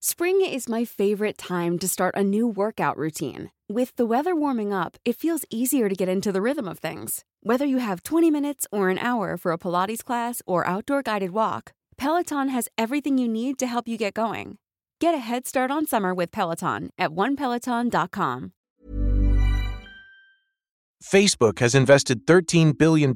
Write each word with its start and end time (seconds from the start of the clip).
Spring 0.00 0.40
is 0.44 0.68
my 0.68 0.84
favorite 0.84 1.38
time 1.38 1.78
to 1.78 1.86
start 1.86 2.16
a 2.16 2.24
new 2.24 2.48
workout 2.48 2.96
routine. 2.96 3.52
With 3.68 3.94
the 3.94 4.04
weather 4.04 4.34
warming 4.34 4.72
up, 4.72 4.96
it 5.04 5.20
feels 5.20 5.44
easier 5.50 5.88
to 5.88 5.94
get 5.94 6.08
into 6.08 6.32
the 6.32 6.42
rhythm 6.42 6.66
of 6.66 6.80
things. 6.80 7.24
Whether 7.44 7.64
you 7.64 7.78
have 7.78 8.02
20 8.02 8.28
minutes 8.28 8.66
or 8.72 8.88
an 8.88 8.98
hour 8.98 9.36
for 9.36 9.52
a 9.52 9.58
Pilates 9.58 10.02
class 10.02 10.42
or 10.46 10.66
outdoor 10.66 11.02
guided 11.02 11.30
walk, 11.30 11.74
Peloton 11.96 12.48
has 12.48 12.68
everything 12.76 13.18
you 13.18 13.28
need 13.28 13.56
to 13.60 13.68
help 13.68 13.86
you 13.86 13.96
get 13.96 14.14
going. 14.14 14.58
Get 15.02 15.16
a 15.16 15.18
head 15.18 15.48
start 15.48 15.72
on 15.72 15.84
summer 15.84 16.14
with 16.14 16.30
Peloton 16.30 16.90
at 16.96 17.10
onepeloton.com. 17.10 18.52
Facebook 21.02 21.58
has 21.58 21.74
invested 21.74 22.24
$13 22.24 22.78
billion 22.78 23.12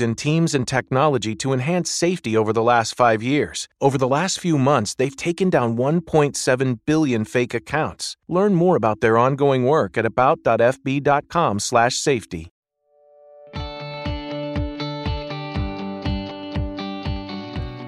in 0.00 0.14
teams 0.16 0.52
and 0.52 0.66
technology 0.66 1.36
to 1.36 1.52
enhance 1.52 1.92
safety 1.92 2.36
over 2.36 2.52
the 2.52 2.64
last 2.64 2.96
five 2.96 3.22
years. 3.22 3.68
Over 3.80 3.96
the 3.96 4.08
last 4.08 4.40
few 4.40 4.58
months, 4.58 4.96
they've 4.96 5.14
taken 5.14 5.48
down 5.48 5.76
1.7 5.76 6.80
billion 6.84 7.24
fake 7.24 7.54
accounts. 7.54 8.16
Learn 8.26 8.56
more 8.56 8.74
about 8.74 9.00
their 9.00 9.16
ongoing 9.16 9.64
work 9.64 9.96
at 9.96 10.04
about.fb.com 10.04 11.60
slash 11.60 11.94
safety. 11.98 12.50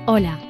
Hola, 0.06 0.49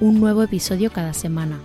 un 0.00 0.20
nuevo 0.20 0.42
episodio 0.42 0.92
cada 0.92 1.12
semana. 1.12 1.58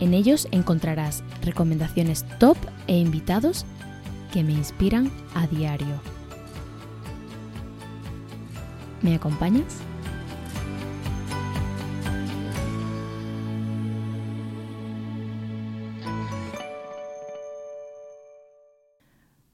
En 0.00 0.14
ellos 0.14 0.46
encontrarás 0.50 1.24
recomendaciones 1.42 2.24
top 2.38 2.56
e 2.86 2.98
invitados 2.98 3.64
que 4.32 4.44
me 4.44 4.52
inspiran 4.52 5.10
a 5.34 5.46
diario. 5.46 6.00
¿Me 9.02 9.14
acompañas? 9.14 9.78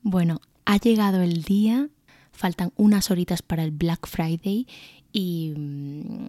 Bueno, 0.03 0.41
ha 0.65 0.77
llegado 0.79 1.23
el 1.23 1.43
día, 1.43 1.89
faltan 2.33 2.73
unas 2.77 3.11
horitas 3.11 3.43
para 3.43 3.65
el 3.65 3.71
Black 3.71 4.07
Friday 4.07 4.67
y 5.15 5.55
mm, 5.57 6.29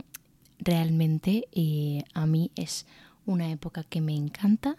realmente 0.60 1.48
eh, 1.52 2.04
a 2.14 2.26
mí 2.26 2.52
es 2.56 2.86
una 3.26 3.52
época 3.52 3.84
que 3.84 4.00
me 4.00 4.16
encanta. 4.16 4.78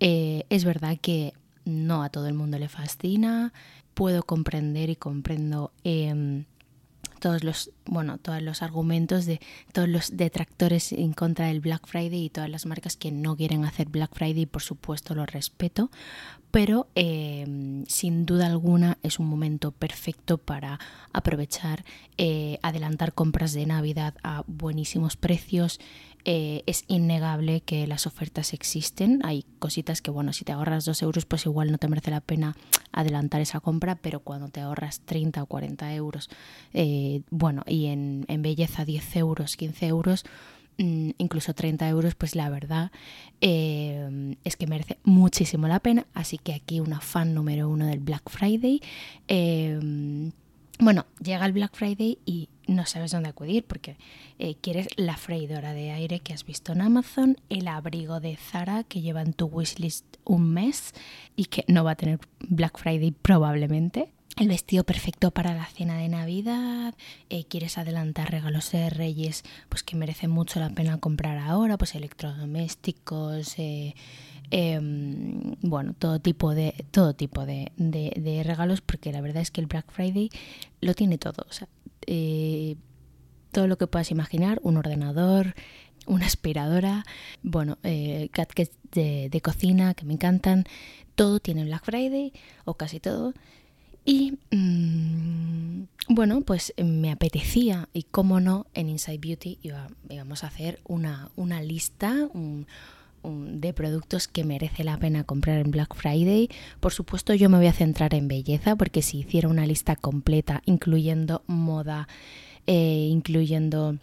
Eh, 0.00 0.44
es 0.50 0.64
verdad 0.64 0.98
que 1.00 1.32
no 1.64 2.02
a 2.02 2.10
todo 2.10 2.26
el 2.26 2.34
mundo 2.34 2.58
le 2.58 2.68
fascina, 2.68 3.54
puedo 3.94 4.24
comprender 4.24 4.90
y 4.90 4.96
comprendo 4.96 5.72
em, 5.84 6.44
todos 7.24 7.42
los 7.42 7.70
bueno 7.86 8.18
todos 8.18 8.42
los 8.42 8.60
argumentos 8.60 9.24
de 9.24 9.40
todos 9.72 9.88
los 9.88 10.14
detractores 10.14 10.92
en 10.92 11.14
contra 11.14 11.46
del 11.46 11.60
Black 11.60 11.86
Friday 11.86 12.26
y 12.26 12.28
todas 12.28 12.50
las 12.50 12.66
marcas 12.66 12.98
que 12.98 13.10
no 13.12 13.34
quieren 13.34 13.64
hacer 13.64 13.88
Black 13.88 14.14
Friday 14.14 14.44
por 14.44 14.60
supuesto 14.60 15.14
lo 15.14 15.24
respeto. 15.24 15.90
Pero 16.50 16.86
em, 16.94 17.86
sin 17.86 18.26
duda 18.26 18.46
alguna 18.46 18.98
es 19.02 19.18
un 19.18 19.26
momento 19.26 19.72
perfecto 19.72 20.36
para 20.36 20.78
aprovechar 21.14 21.86
eh, 22.18 22.58
adelantar 22.62 23.14
compras 23.14 23.54
de 23.54 23.64
navidad 23.64 24.14
a 24.22 24.44
buenísimos 24.46 25.16
precios 25.16 25.80
eh, 26.26 26.62
es 26.66 26.84
innegable 26.88 27.60
que 27.60 27.86
las 27.86 28.06
ofertas 28.06 28.54
existen. 28.54 29.20
Hay 29.24 29.44
cositas 29.58 30.00
que, 30.00 30.10
bueno, 30.10 30.32
si 30.32 30.44
te 30.44 30.52
ahorras 30.52 30.86
2 30.86 31.02
euros, 31.02 31.26
pues 31.26 31.44
igual 31.44 31.70
no 31.70 31.76
te 31.76 31.86
merece 31.88 32.10
la 32.10 32.22
pena 32.22 32.56
adelantar 32.92 33.42
esa 33.42 33.60
compra, 33.60 33.96
pero 33.96 34.20
cuando 34.20 34.48
te 34.48 34.60
ahorras 34.60 35.00
30 35.00 35.42
o 35.42 35.46
40 35.46 35.94
euros, 35.94 36.30
eh, 36.72 37.20
bueno, 37.30 37.62
y 37.66 37.86
en, 37.86 38.24
belleza 38.38 38.86
10 38.86 39.16
euros, 39.16 39.56
15 39.56 39.86
euros, 39.86 40.24
mm, 40.78 41.10
incluso 41.18 41.54
30 41.54 41.88
euros, 41.88 42.14
pues 42.14 42.34
la 42.34 42.48
verdad 42.48 42.90
eh, 43.42 44.36
es 44.44 44.56
que 44.56 44.66
merece 44.66 44.98
muchísimo 45.04 45.68
la 45.68 45.80
pena. 45.80 46.06
Así 46.14 46.38
que 46.38 46.54
aquí 46.54 46.80
una 46.80 47.00
fan 47.00 47.34
número 47.34 47.68
uno 47.68 47.86
del 47.86 48.00
Black 48.00 48.30
Friday. 48.30 48.80
Bueno, 50.78 51.06
llega 51.22 51.46
el 51.46 51.52
Black 51.52 51.74
Friday 51.74 52.18
y 52.24 52.48
no 52.66 52.86
sabes 52.86 53.12
dónde 53.12 53.28
acudir 53.28 53.64
porque 53.64 53.96
eh, 54.38 54.56
quieres 54.60 54.88
la 54.96 55.16
freidora 55.16 55.72
de 55.72 55.92
aire 55.92 56.20
que 56.20 56.32
has 56.32 56.44
visto 56.44 56.72
en 56.72 56.80
Amazon, 56.80 57.36
el 57.48 57.68
abrigo 57.68 58.20
de 58.20 58.36
Zara 58.36 58.84
que 58.84 59.00
lleva 59.00 59.22
en 59.22 59.34
tu 59.34 59.46
wishlist 59.46 60.04
un 60.24 60.52
mes 60.52 60.92
y 61.36 61.46
que 61.46 61.64
no 61.68 61.84
va 61.84 61.92
a 61.92 61.96
tener 61.96 62.18
Black 62.40 62.78
Friday 62.78 63.12
probablemente. 63.12 64.13
El 64.36 64.48
vestido 64.48 64.84
perfecto 64.84 65.30
para 65.30 65.54
la 65.54 65.66
cena 65.66 65.96
de 65.96 66.08
Navidad, 66.08 66.94
eh, 67.30 67.44
quieres 67.44 67.78
adelantar 67.78 68.30
regalos 68.32 68.72
de 68.72 68.90
Reyes, 68.90 69.44
pues 69.68 69.84
que 69.84 69.94
merece 69.96 70.26
mucho 70.26 70.58
la 70.58 70.70
pena 70.70 70.98
comprar 70.98 71.38
ahora, 71.38 71.78
pues 71.78 71.94
electrodomésticos, 71.94 73.58
eh, 73.58 73.94
em, 74.50 75.54
bueno, 75.62 75.94
todo 75.96 76.18
tipo 76.18 76.54
de 76.54 76.74
todo 76.90 77.14
tipo 77.14 77.46
de, 77.46 77.70
de, 77.76 78.42
regalos, 78.44 78.80
porque 78.80 79.12
la 79.12 79.20
verdad 79.20 79.42
es 79.42 79.50
que 79.52 79.60
el 79.60 79.68
Black 79.68 79.90
Friday 79.92 80.30
lo 80.80 80.94
tiene 80.94 81.16
todo. 81.16 81.46
O 81.48 81.52
sea, 81.52 81.68
eh, 82.06 82.76
todo 83.52 83.68
lo 83.68 83.78
que 83.78 83.86
puedas 83.86 84.10
imaginar, 84.10 84.58
un 84.62 84.76
ordenador, 84.76 85.54
una 86.06 86.26
aspiradora, 86.26 87.04
bueno, 87.42 87.78
eh, 87.82 88.28
gadgets 88.32 88.76
de, 88.92 89.40
cocina 89.42 89.94
que 89.94 90.04
me 90.04 90.14
encantan, 90.14 90.64
todo 91.14 91.40
tiene 91.40 91.64
Black 91.64 91.84
Friday 91.84 92.32
o 92.64 92.74
casi 92.74 93.00
todo. 93.00 93.32
Y 94.04 94.38
mm, 94.50 95.84
bueno, 96.08 96.42
pues 96.42 96.74
me 96.76 97.10
apetecía 97.10 97.88
y 97.92 98.02
cómo 98.04 98.40
no, 98.40 98.66
en 98.74 98.88
Inside 98.90 99.18
Beauty 99.18 99.58
íbamos 100.08 100.44
a 100.44 100.48
hacer 100.48 100.80
una, 100.84 101.30
una 101.36 101.62
lista, 101.62 102.28
de 103.24 103.72
productos 103.72 104.28
que 104.28 104.44
merece 104.44 104.84
la 104.84 104.98
pena 104.98 105.24
comprar 105.24 105.58
en 105.58 105.70
Black 105.70 105.94
Friday. 105.94 106.50
Por 106.80 106.92
supuesto 106.92 107.34
yo 107.34 107.48
me 107.48 107.56
voy 107.56 107.66
a 107.68 107.72
centrar 107.72 108.14
en 108.14 108.28
belleza 108.28 108.76
porque 108.76 109.02
si 109.02 109.20
hiciera 109.20 109.48
una 109.48 109.66
lista 109.66 109.96
completa 109.96 110.62
incluyendo 110.66 111.42
moda, 111.46 112.06
eh, 112.66 113.08
incluyendo 113.10 113.96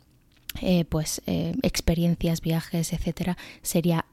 eh, 0.61 0.85
pues 0.85 1.21
eh, 1.27 1.53
experiencias, 1.61 2.41
viajes, 2.41 2.93
etcétera, 2.93 3.37
sería 3.61 4.05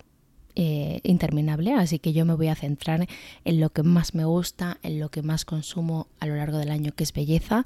eh, 0.60 0.99
interminable, 1.05 1.72
así 1.72 2.00
que 2.00 2.12
yo 2.12 2.25
me 2.25 2.34
voy 2.34 2.49
a 2.49 2.56
centrar 2.56 3.06
en 3.44 3.60
lo 3.60 3.70
que 3.70 3.84
más 3.84 4.16
me 4.16 4.25
gusta, 4.25 4.78
en 4.82 4.99
lo 4.99 5.08
que 5.08 5.22
más 5.22 5.44
consumo 5.44 6.08
a 6.19 6.26
lo 6.26 6.34
largo 6.34 6.58
del 6.58 6.72
año, 6.72 6.90
que 6.96 7.05
es 7.05 7.12
belleza, 7.12 7.62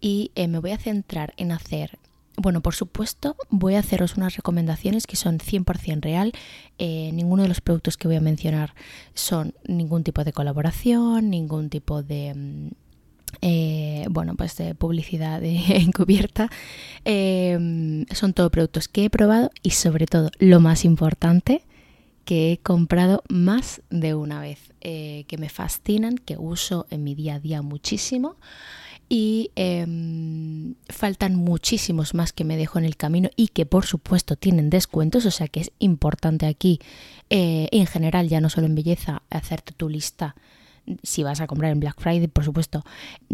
y 0.00 0.30
eh, 0.36 0.46
me 0.46 0.60
voy 0.60 0.70
a 0.70 0.78
centrar 0.78 1.34
en 1.36 1.50
hacer 1.50 1.98
bueno, 2.36 2.60
por 2.60 2.76
supuesto, 2.76 3.34
voy 3.50 3.74
a 3.74 3.80
haceros 3.80 4.16
unas 4.16 4.36
recomendaciones 4.36 5.08
que 5.08 5.16
son 5.16 5.40
100% 5.40 6.00
real. 6.00 6.30
Eh, 6.78 7.10
ninguno 7.12 7.42
de 7.42 7.48
los 7.48 7.60
productos 7.60 7.96
que 7.96 8.06
voy 8.06 8.16
a 8.16 8.20
mencionar 8.20 8.72
son 9.14 9.54
ningún 9.66 10.04
tipo 10.04 10.22
de 10.22 10.32
colaboración, 10.32 11.30
ningún 11.30 11.70
tipo 11.70 12.04
de... 12.04 12.34
Mm, 12.36 14.12
bueno, 14.12 14.36
pues 14.36 14.56
de 14.56 14.76
publicidad 14.76 15.42
encubierta. 15.44 16.48
Son 17.04 18.32
todos 18.32 18.52
productos 18.52 18.86
que 18.86 19.06
he 19.06 19.10
probado 19.10 19.50
y 19.64 19.70
sobre 19.70 20.06
todo, 20.06 20.30
lo 20.38 20.60
más 20.60 20.84
importante, 20.84 21.64
que 22.28 22.52
he 22.52 22.58
comprado 22.58 23.22
más 23.30 23.80
de 23.88 24.14
una 24.14 24.38
vez, 24.38 24.74
que 24.82 25.36
me 25.38 25.48
fascinan, 25.48 26.18
que 26.18 26.36
uso 26.36 26.86
en 26.90 27.02
mi 27.02 27.14
día 27.14 27.36
a 27.36 27.40
día 27.40 27.62
muchísimo 27.62 28.36
y 29.08 29.50
em, 29.56 30.74
faltan 30.90 31.36
muchísimos 31.36 32.12
más 32.12 32.34
que 32.34 32.44
me 32.44 32.58
dejo 32.58 32.78
en 32.78 32.84
el 32.84 32.98
camino 32.98 33.30
y 33.34 33.48
que 33.48 33.64
por 33.64 33.86
supuesto 33.86 34.36
tienen 34.36 34.68
descuentos, 34.68 35.24
o 35.24 35.30
sea 35.30 35.48
que 35.48 35.60
es 35.60 35.72
importante 35.78 36.44
aquí 36.44 36.80
eh, 37.30 37.68
en 37.72 37.86
general, 37.86 38.28
ya 38.28 38.42
no 38.42 38.50
solo 38.50 38.66
en 38.66 38.74
belleza, 38.74 39.22
hacerte 39.30 39.72
tu 39.72 39.88
lista 39.88 40.36
si 41.02 41.22
vas 41.22 41.40
a 41.40 41.46
comprar 41.46 41.72
en 41.72 41.80
Black 41.80 42.00
Friday, 42.00 42.28
por 42.28 42.44
supuesto, 42.44 42.84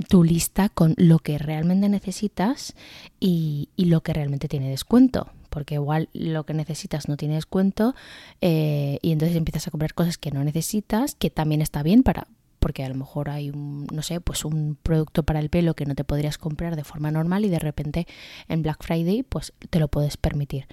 tu 0.08 0.24
lista 0.24 0.68
con 0.68 0.94
lo 0.96 1.18
que 1.18 1.38
realmente 1.38 1.88
necesitas 1.88 2.74
y, 3.20 3.68
lo 3.76 4.02
que 4.02 4.12
realmente 4.12 4.48
tiene 4.48 4.68
descuento. 4.68 5.30
Porque 5.54 5.76
igual 5.76 6.08
lo 6.12 6.44
que 6.44 6.52
necesitas 6.52 7.08
no 7.08 7.16
tiene 7.16 7.36
descuento 7.36 7.94
eh, 8.40 8.98
y 9.02 9.12
entonces 9.12 9.36
empiezas 9.36 9.68
a 9.68 9.70
comprar 9.70 9.94
cosas 9.94 10.18
que 10.18 10.32
no 10.32 10.42
necesitas, 10.42 11.14
que 11.14 11.30
también 11.30 11.62
está 11.62 11.84
bien 11.84 12.02
para, 12.02 12.26
porque 12.58 12.82
a 12.82 12.88
lo 12.88 12.96
mejor 12.96 13.30
hay 13.30 13.50
un, 13.50 13.86
no 13.92 14.02
sé, 14.02 14.20
pues 14.20 14.44
un 14.44 14.76
producto 14.82 15.22
para 15.22 15.38
el 15.38 15.50
pelo 15.50 15.74
que 15.74 15.86
no 15.86 15.94
te 15.94 16.02
podrías 16.02 16.38
comprar 16.38 16.74
de 16.74 16.82
forma 16.82 17.12
normal 17.12 17.44
y 17.44 17.50
de 17.50 17.60
repente 17.60 18.08
en 18.48 18.62
Black 18.62 18.82
Friday 18.82 19.22
pues 19.22 19.52
te 19.70 19.78
lo 19.78 19.86
puedes 19.86 20.16
permitir. 20.16 20.66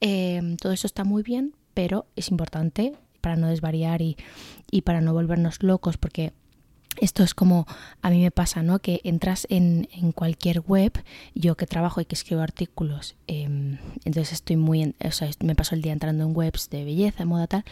Em, 0.00 0.56
todo 0.56 0.72
eso 0.72 0.86
está 0.86 1.02
muy 1.02 1.24
bien, 1.24 1.54
pero 1.74 2.06
es 2.14 2.30
importante 2.30 2.92
para 3.20 3.34
no 3.34 3.48
desvariar 3.48 4.02
y, 4.02 4.16
para 4.84 5.00
no 5.00 5.12
volvernos 5.12 5.62
locos 5.64 5.96
porque 5.96 6.32
esto 7.00 7.22
es 7.22 7.34
como 7.34 7.66
a 8.02 8.10
mí 8.10 8.22
me 8.22 8.30
pasa, 8.30 8.62
¿no? 8.62 8.78
Que 8.78 9.00
entras 9.04 9.46
en, 9.50 9.88
cualquier 10.14 10.60
web, 10.60 10.92
yo 11.34 11.56
que 11.56 11.66
trabajo 11.66 12.00
y 12.00 12.04
que 12.04 12.14
escribo 12.14 12.42
artículos, 12.42 13.16
em, 13.26 13.78
entonces 14.04 14.32
estoy 14.32 14.56
muy, 14.56 14.94
o 15.04 15.10
sea, 15.10 15.28
me 15.40 15.54
paso 15.54 15.74
el 15.74 15.82
día 15.82 15.92
entrando 15.92 16.24
en 16.24 16.36
webs 16.36 16.70
de 16.70 16.84
belleza, 16.84 17.24
moda 17.24 17.46
tal, 17.46 17.64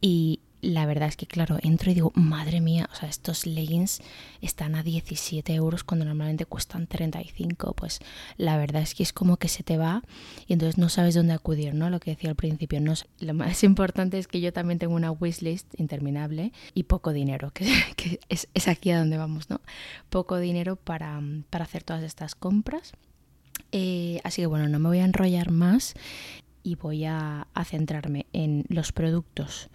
y, 0.00 0.40
la 0.62 0.86
verdad 0.86 1.08
es 1.08 1.16
que, 1.16 1.26
claro, 1.26 1.58
entro 1.60 1.90
y 1.90 1.94
digo, 1.94 2.12
madre 2.14 2.60
mía, 2.60 2.88
o 2.92 2.94
sea, 2.94 3.08
estos 3.08 3.46
leggings 3.46 4.00
están 4.40 4.76
a 4.76 4.84
17 4.84 5.52
euros 5.54 5.82
cuando 5.82 6.04
normalmente 6.04 6.46
cuestan 6.46 6.86
35. 6.86 7.74
Pues 7.74 7.98
la 8.36 8.56
verdad 8.56 8.80
es 8.82 8.94
que 8.94 9.02
es 9.02 9.12
como 9.12 9.38
que 9.38 9.48
se 9.48 9.64
te 9.64 9.76
va 9.76 10.04
y 10.46 10.52
entonces 10.52 10.78
no 10.78 10.88
sabes 10.88 11.16
dónde 11.16 11.32
acudir, 11.32 11.74
¿no? 11.74 11.90
Lo 11.90 11.98
que 11.98 12.12
decía 12.12 12.30
al 12.30 12.36
principio. 12.36 12.80
No, 12.80 12.94
lo 13.18 13.34
más 13.34 13.64
importante 13.64 14.18
es 14.18 14.28
que 14.28 14.40
yo 14.40 14.52
también 14.52 14.78
tengo 14.78 14.94
una 14.94 15.10
wishlist 15.10 15.68
interminable 15.78 16.52
y 16.74 16.84
poco 16.84 17.12
dinero, 17.12 17.50
que, 17.50 17.66
es, 18.28 18.68
aquí 18.68 18.92
a 18.92 19.00
donde 19.00 19.18
vamos, 19.18 19.50
¿no? 19.50 19.60
Poco 20.10 20.38
dinero 20.38 20.76
para, 20.76 21.20
hacer 21.50 21.82
todas 21.82 22.04
estas 22.04 22.36
compras. 22.36 22.92
Eh, 23.72 24.20
así 24.22 24.42
que 24.42 24.46
bueno, 24.46 24.68
no 24.68 24.78
me 24.78 24.88
voy 24.88 24.98
a 25.00 25.04
enrollar 25.04 25.50
más 25.50 25.94
y 26.62 26.76
voy 26.76 27.04
a 27.04 27.48
centrarme 27.64 28.26
en 28.32 28.64
los 28.68 28.92
productos 28.92 29.68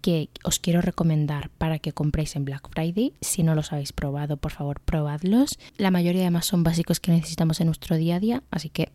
que 0.00 0.30
os 0.44 0.58
quiero 0.58 0.80
recomendar 0.80 1.50
para 1.50 1.78
que 1.78 1.92
compréis 1.92 2.36
en 2.36 2.44
Black 2.44 2.68
Friday. 2.70 3.14
Si 3.20 3.42
no 3.42 3.54
los 3.54 3.72
habéis 3.72 3.92
probado, 3.92 4.36
por 4.36 4.52
favor, 4.52 4.80
probadlos. 4.80 5.58
La 5.76 5.90
mayoría 5.90 6.22
además 6.22 6.46
son 6.46 6.62
básicos 6.62 7.00
que 7.00 7.12
necesitamos 7.12 7.60
en 7.60 7.66
nuestro 7.66 7.96
día 7.96 8.16
a 8.16 8.20
día, 8.20 8.42
así 8.50 8.70
que 8.70 8.90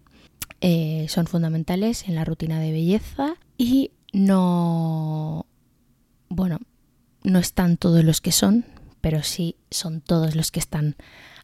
eh, 0.61 1.05
son 1.09 1.27
fundamentales 1.27 2.07
en 2.07 2.15
la 2.15 2.25
rutina 2.25 2.59
de 2.59 2.71
belleza 2.71 3.35
y 3.57 3.91
no... 4.13 5.45
Bueno, 6.29 6.59
no 7.23 7.39
están 7.39 7.77
todos 7.77 8.03
los 8.03 8.21
que 8.21 8.31
son, 8.31 8.65
pero 9.01 9.23
sí 9.23 9.55
son 9.69 10.01
todos 10.01 10.35
los 10.35 10.51
que 10.51 10.59
están. 10.59 10.95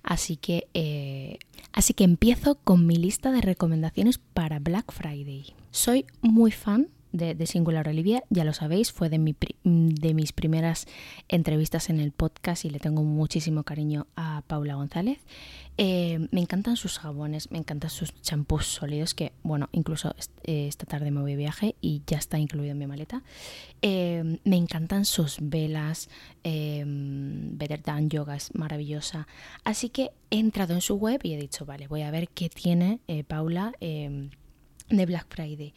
Así 0.04 0.38
que, 0.38 0.68
eh, 0.74 1.38
así 1.74 1.94
que 1.94 2.04
empiezo 2.04 2.56
con 2.56 2.88
mi 2.88 2.96
lista 2.96 3.32
de 3.32 3.42
recomendaciones 3.42 4.18
para 4.18 4.60
Black 4.60 4.92
Friday. 4.92 5.54
Soy 5.70 6.06
muy 6.22 6.52
fan 6.52 6.88
de, 7.12 7.46
Singular 7.46 7.88
Olivia, 7.88 8.24
ya 8.30 8.44
lo 8.44 8.54
sabéis, 8.54 8.92
fue 8.92 9.10
de, 9.10 9.20
mi, 9.20 9.36
de 9.64 10.14
mis 10.14 10.32
primeras 10.32 10.88
entrevistas 11.28 11.90
en 11.90 12.00
el 12.00 12.12
podcast 12.12 12.66
y 12.66 12.70
le 12.70 12.80
tengo 12.80 13.04
muchísimo 13.04 13.64
cariño 13.64 14.08
a 14.16 14.44
Paula 14.48 14.76
González. 14.76 15.20
Eh, 15.78 16.28
me 16.32 16.42
encantan 16.42 16.76
sus 16.78 17.00
jabones, 17.00 17.50
me 17.50 17.58
encantan 17.58 17.90
sus 17.90 18.14
champús 18.22 18.68
sólidos, 18.68 19.14
que 19.14 19.32
bueno, 19.42 19.70
incluso 19.72 20.14
eh, 20.44 20.68
esta 20.68 20.86
tarde 20.86 21.12
me 21.12 21.22
voy 21.22 21.32
de 21.32 21.38
viaje 21.38 21.76
y 21.82 22.04
ya 22.06 22.18
está 22.18 22.38
incluido 22.38 22.74
en 22.74 22.78
mi 22.78 22.88
maleta. 22.88 23.24
Eh, 23.82 24.40
me 24.44 24.58
encantan 24.58 25.06
sus 25.06 25.38
velas, 25.42 26.10
Better 26.44 27.82
Than 27.82 28.10
Yoga 28.10 28.36
es 28.36 28.54
maravillosa. 28.54 29.28
Así 29.64 29.90
que 29.90 30.12
he 30.30 30.40
entrado 30.40 30.74
en 30.74 30.82
su 30.82 30.96
web 30.96 31.22
y 31.24 31.34
he 31.34 31.38
dicho, 31.38 31.66
vale, 31.66 31.88
voy 31.88 32.02
a 32.02 32.12
ver 32.12 32.30
qué 32.30 32.50
tiene 32.50 33.00
Paula 33.28 33.74
de 33.80 35.06
Black 35.06 35.28
Friday. 35.30 35.74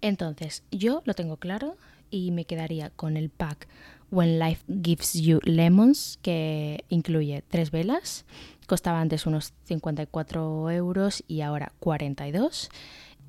Entonces, 0.00 0.62
yo 0.70 1.02
lo 1.04 1.14
tengo 1.14 1.36
claro 1.36 1.76
y 2.10 2.30
me 2.30 2.44
quedaría 2.44 2.90
con 2.90 3.16
el 3.16 3.30
pack 3.30 3.68
When 4.10 4.38
Life 4.38 4.64
Gives 4.68 5.14
You 5.14 5.40
Lemons, 5.42 6.18
que 6.22 6.84
incluye 6.88 7.42
tres 7.48 7.70
velas. 7.70 8.24
Costaba 8.66 9.00
antes 9.00 9.26
unos 9.26 9.52
54 9.64 10.70
euros 10.70 11.24
y 11.26 11.40
ahora 11.40 11.72
42. 11.80 12.70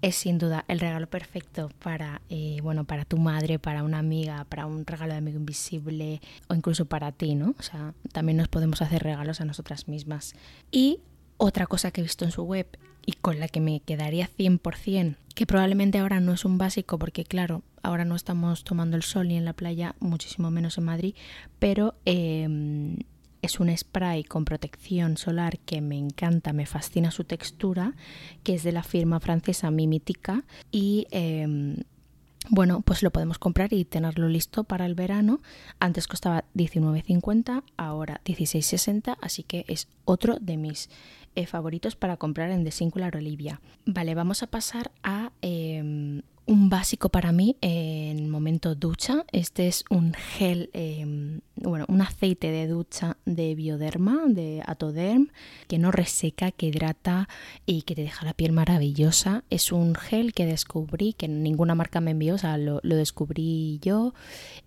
Es 0.03 0.15
sin 0.15 0.37
duda 0.37 0.63
el 0.67 0.79
regalo 0.79 1.07
perfecto 1.07 1.71
para, 1.79 2.21
eh, 2.29 2.59
bueno, 2.61 2.85
para 2.85 3.03
tu 3.03 3.17
madre, 3.17 3.57
para 3.57 3.81
una 3.81 3.97
amiga, 3.97 4.45
para 4.45 4.67
un 4.67 4.85
regalo 4.85 5.13
de 5.13 5.17
amigo 5.17 5.39
invisible 5.39 6.21
o 6.47 6.53
incluso 6.53 6.85
para 6.85 7.11
ti, 7.11 7.33
¿no? 7.33 7.55
O 7.57 7.63
sea, 7.63 7.95
también 8.13 8.37
nos 8.37 8.47
podemos 8.47 8.83
hacer 8.83 9.01
regalos 9.01 9.41
a 9.41 9.45
nosotras 9.45 9.87
mismas. 9.87 10.35
Y 10.69 10.99
otra 11.37 11.65
cosa 11.65 11.89
que 11.89 12.01
he 12.01 12.03
visto 12.03 12.25
en 12.25 12.31
su 12.31 12.43
web 12.43 12.67
y 13.07 13.13
con 13.13 13.39
la 13.39 13.47
que 13.47 13.61
me 13.61 13.79
quedaría 13.79 14.29
100%, 14.29 15.15
que 15.33 15.47
probablemente 15.47 15.97
ahora 15.97 16.19
no 16.19 16.33
es 16.33 16.43
un 16.43 16.57
básico 16.57 16.99
porque 16.99 17.23
claro, 17.23 17.63
ahora 17.81 18.03
no 18.03 18.15
estamos 18.15 18.65
tomando 18.65 18.97
el 18.97 19.01
sol 19.01 19.29
ni 19.29 19.37
en 19.37 19.45
la 19.45 19.53
playa, 19.53 19.95
muchísimo 19.99 20.51
menos 20.51 20.77
en 20.77 20.83
Madrid, 20.83 21.15
pero 21.57 21.95
em, 22.03 22.97
es 23.41 23.61
un 23.61 23.75
spray 23.75 24.25
con 24.25 24.43
protección 24.43 25.15
solar 25.15 25.57
que 25.59 25.79
me 25.79 25.97
encanta, 25.97 26.51
me 26.51 26.65
fascina 26.65 27.09
su 27.09 27.23
textura, 27.23 27.95
que 28.43 28.55
es 28.55 28.63
de 28.63 28.73
la 28.73 28.83
firma 28.83 29.19
francesa 29.19 29.71
Mimitica 29.71 30.43
y... 30.69 31.07
Em, 31.09 31.77
bueno, 32.49 32.79
pues 32.79 33.03
lo 33.03 33.11
podemos 33.11 33.39
comprar 33.39 33.73
y 33.73 33.83
tenerlo 33.83 34.29
listo 34.29 34.63
para 34.63 34.85
el 34.85 34.95
verano. 34.95 35.41
Antes 35.81 36.07
costaba 36.07 36.45
19.50, 36.55 37.63
ahora 37.75 38.21
16.60, 38.23 39.17
así 39.19 39.43
que 39.43 39.65
es 39.67 39.89
otro 40.05 40.37
de 40.39 40.55
mis 40.55 40.89
eh, 41.37 41.45
favoritos 41.45 41.95
para 41.95 42.17
comprar 42.17 42.49
en 42.49 42.63
The 42.63 42.71
Singular 42.71 43.15
Olivia. 43.15 43.61
Vale, 43.85 44.15
vamos 44.15 44.41
a 44.41 44.47
pasar 44.47 44.91
a 45.03 45.31
em, 45.43 46.23
un 46.47 46.69
básico 46.69 47.09
para 47.09 47.31
mí 47.31 47.57
en 47.61 48.27
momento 48.31 48.73
ducha. 48.73 49.23
Este 49.31 49.67
es 49.67 49.85
un 49.91 50.13
gel, 50.13 50.71
em, 50.73 51.41
bueno, 51.57 51.85
un 51.89 52.01
aceite 52.01 52.49
de 52.49 52.65
ducha 52.65 53.17
de 53.25 53.53
Bioderma, 53.53 54.23
de 54.27 54.63
Atoderm, 54.65 55.29
que 55.67 55.77
no 55.77 55.91
reseca, 55.91 56.49
que 56.49 56.65
hidrata 56.65 57.29
y 57.67 57.83
que 57.83 57.93
te 57.93 58.01
deja 58.01 58.25
la 58.25 58.33
piel 58.33 58.51
maravillosa. 58.51 59.43
Es 59.51 59.71
un 59.71 59.93
gel 59.93 60.33
que 60.33 60.47
descubrí, 60.47 61.13
que 61.13 61.27
ninguna 61.27 61.75
marca 61.75 62.01
me 62.01 62.11
envió, 62.11 62.33
o 62.33 62.39
sea, 62.39 62.57
lo, 62.57 62.79
descubrí 62.81 63.77
yo 63.83 64.15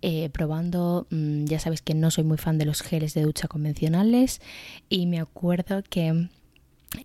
eh, 0.01 0.29
probando. 0.29 1.05
Mm, 1.09 1.43
ya 1.47 1.59
sabéis 1.59 1.81
que 1.81 1.95
no 1.95 2.11
soy 2.11 2.23
muy 2.23 2.37
fan 2.37 2.57
de 2.57 2.65
los 2.65 2.81
geles 2.81 3.13
de 3.13 3.23
ducha 3.23 3.49
convencionales 3.49 4.39
y 4.87 5.05
me 5.07 5.19
acuerdo 5.19 5.83
que 5.83 6.29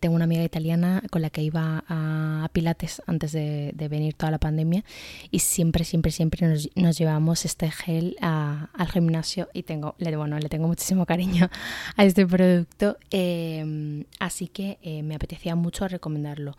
tengo 0.01 0.15
una 0.15 0.25
amiga 0.25 0.43
italiana 0.43 1.03
con 1.11 1.23
la 1.23 1.31
que 1.31 1.43
iba 1.43 1.85
a 1.89 2.49
Pilates 2.53 3.03
antes 3.07 3.33
de, 3.33 3.73
venir 3.89 4.15
toda 4.15 4.33
la 4.33 4.39
pandemia 4.39 4.85
y 5.31 5.39
siempre, 5.39 5.85
siempre, 5.85 6.11
siempre 6.11 6.47
nos, 6.75 6.99
llevamos 6.99 7.45
este 7.45 7.71
gel 7.71 8.17
al 8.21 8.89
gimnasio 8.93 9.49
y 9.53 9.63
tengo, 9.63 9.95
le, 9.99 10.17
bueno, 10.17 10.39
le 10.39 10.49
tengo 10.49 10.67
muchísimo 10.67 11.07
cariño 11.07 11.49
a 11.97 12.05
este 12.05 12.27
producto, 12.27 12.97
em, 13.11 14.05
así 14.19 14.49
que 14.49 14.79
eh, 14.83 15.03
me 15.03 15.15
apetecía 15.15 15.55
mucho 15.55 15.87
recomendarlo. 15.87 16.57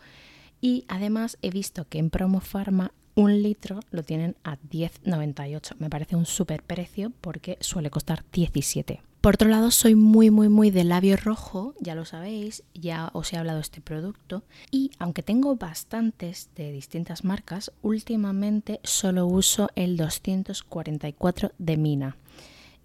Y 0.61 0.85
además 0.87 1.37
he 1.41 1.49
visto 1.49 1.85
que 1.87 1.99
en 1.99 2.09
Promo 2.09 2.39
Pharma 2.39 2.91
un 3.15 3.41
litro 3.41 3.79
lo 3.91 4.03
tienen 4.03 4.35
a 4.43 4.57
10,98. 4.57 5.75
Me 5.79 5.89
parece 5.89 6.15
un 6.15 6.25
súper 6.25 6.63
precio 6.63 7.11
porque 7.19 7.57
suele 7.61 7.89
costar 7.89 8.23
17. 8.31 9.01
Por 9.27 9.33
otro 9.33 9.49
lado, 9.49 9.71
soy 9.71 9.93
muy, 9.93 10.31
muy, 10.31 10.47
muy 10.47 10.71
de 10.71 10.85
labio 10.85 11.17
rojo, 11.17 11.75
ya 11.81 11.95
lo 11.95 12.05
sabéis, 12.05 12.63
ya 12.73 13.09
os 13.11 13.33
he 13.33 13.37
hablado 13.37 13.57
de 13.57 13.63
este 13.63 13.81
producto. 13.81 14.43
Y 14.71 14.91
aunque 14.99 15.21
tengo 15.21 15.57
bastantes 15.57 16.49
de 16.55 16.71
distintas 16.71 17.25
marcas, 17.25 17.73
últimamente 17.81 18.79
solo 18.85 19.27
uso 19.27 19.69
el 19.75 19.97
244 19.97 21.51
de 21.57 21.75
Mina. 21.75 22.15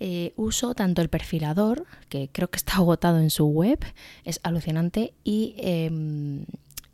Eh, 0.00 0.32
uso 0.34 0.74
tanto 0.74 1.00
el 1.00 1.10
perfilador, 1.10 1.86
que 2.08 2.28
creo 2.32 2.50
que 2.50 2.56
está 2.56 2.78
agotado 2.78 3.20
en 3.20 3.30
su 3.30 3.46
web, 3.46 3.78
es 4.24 4.40
alucinante, 4.42 5.14
y, 5.22 5.54
eh, 5.58 5.92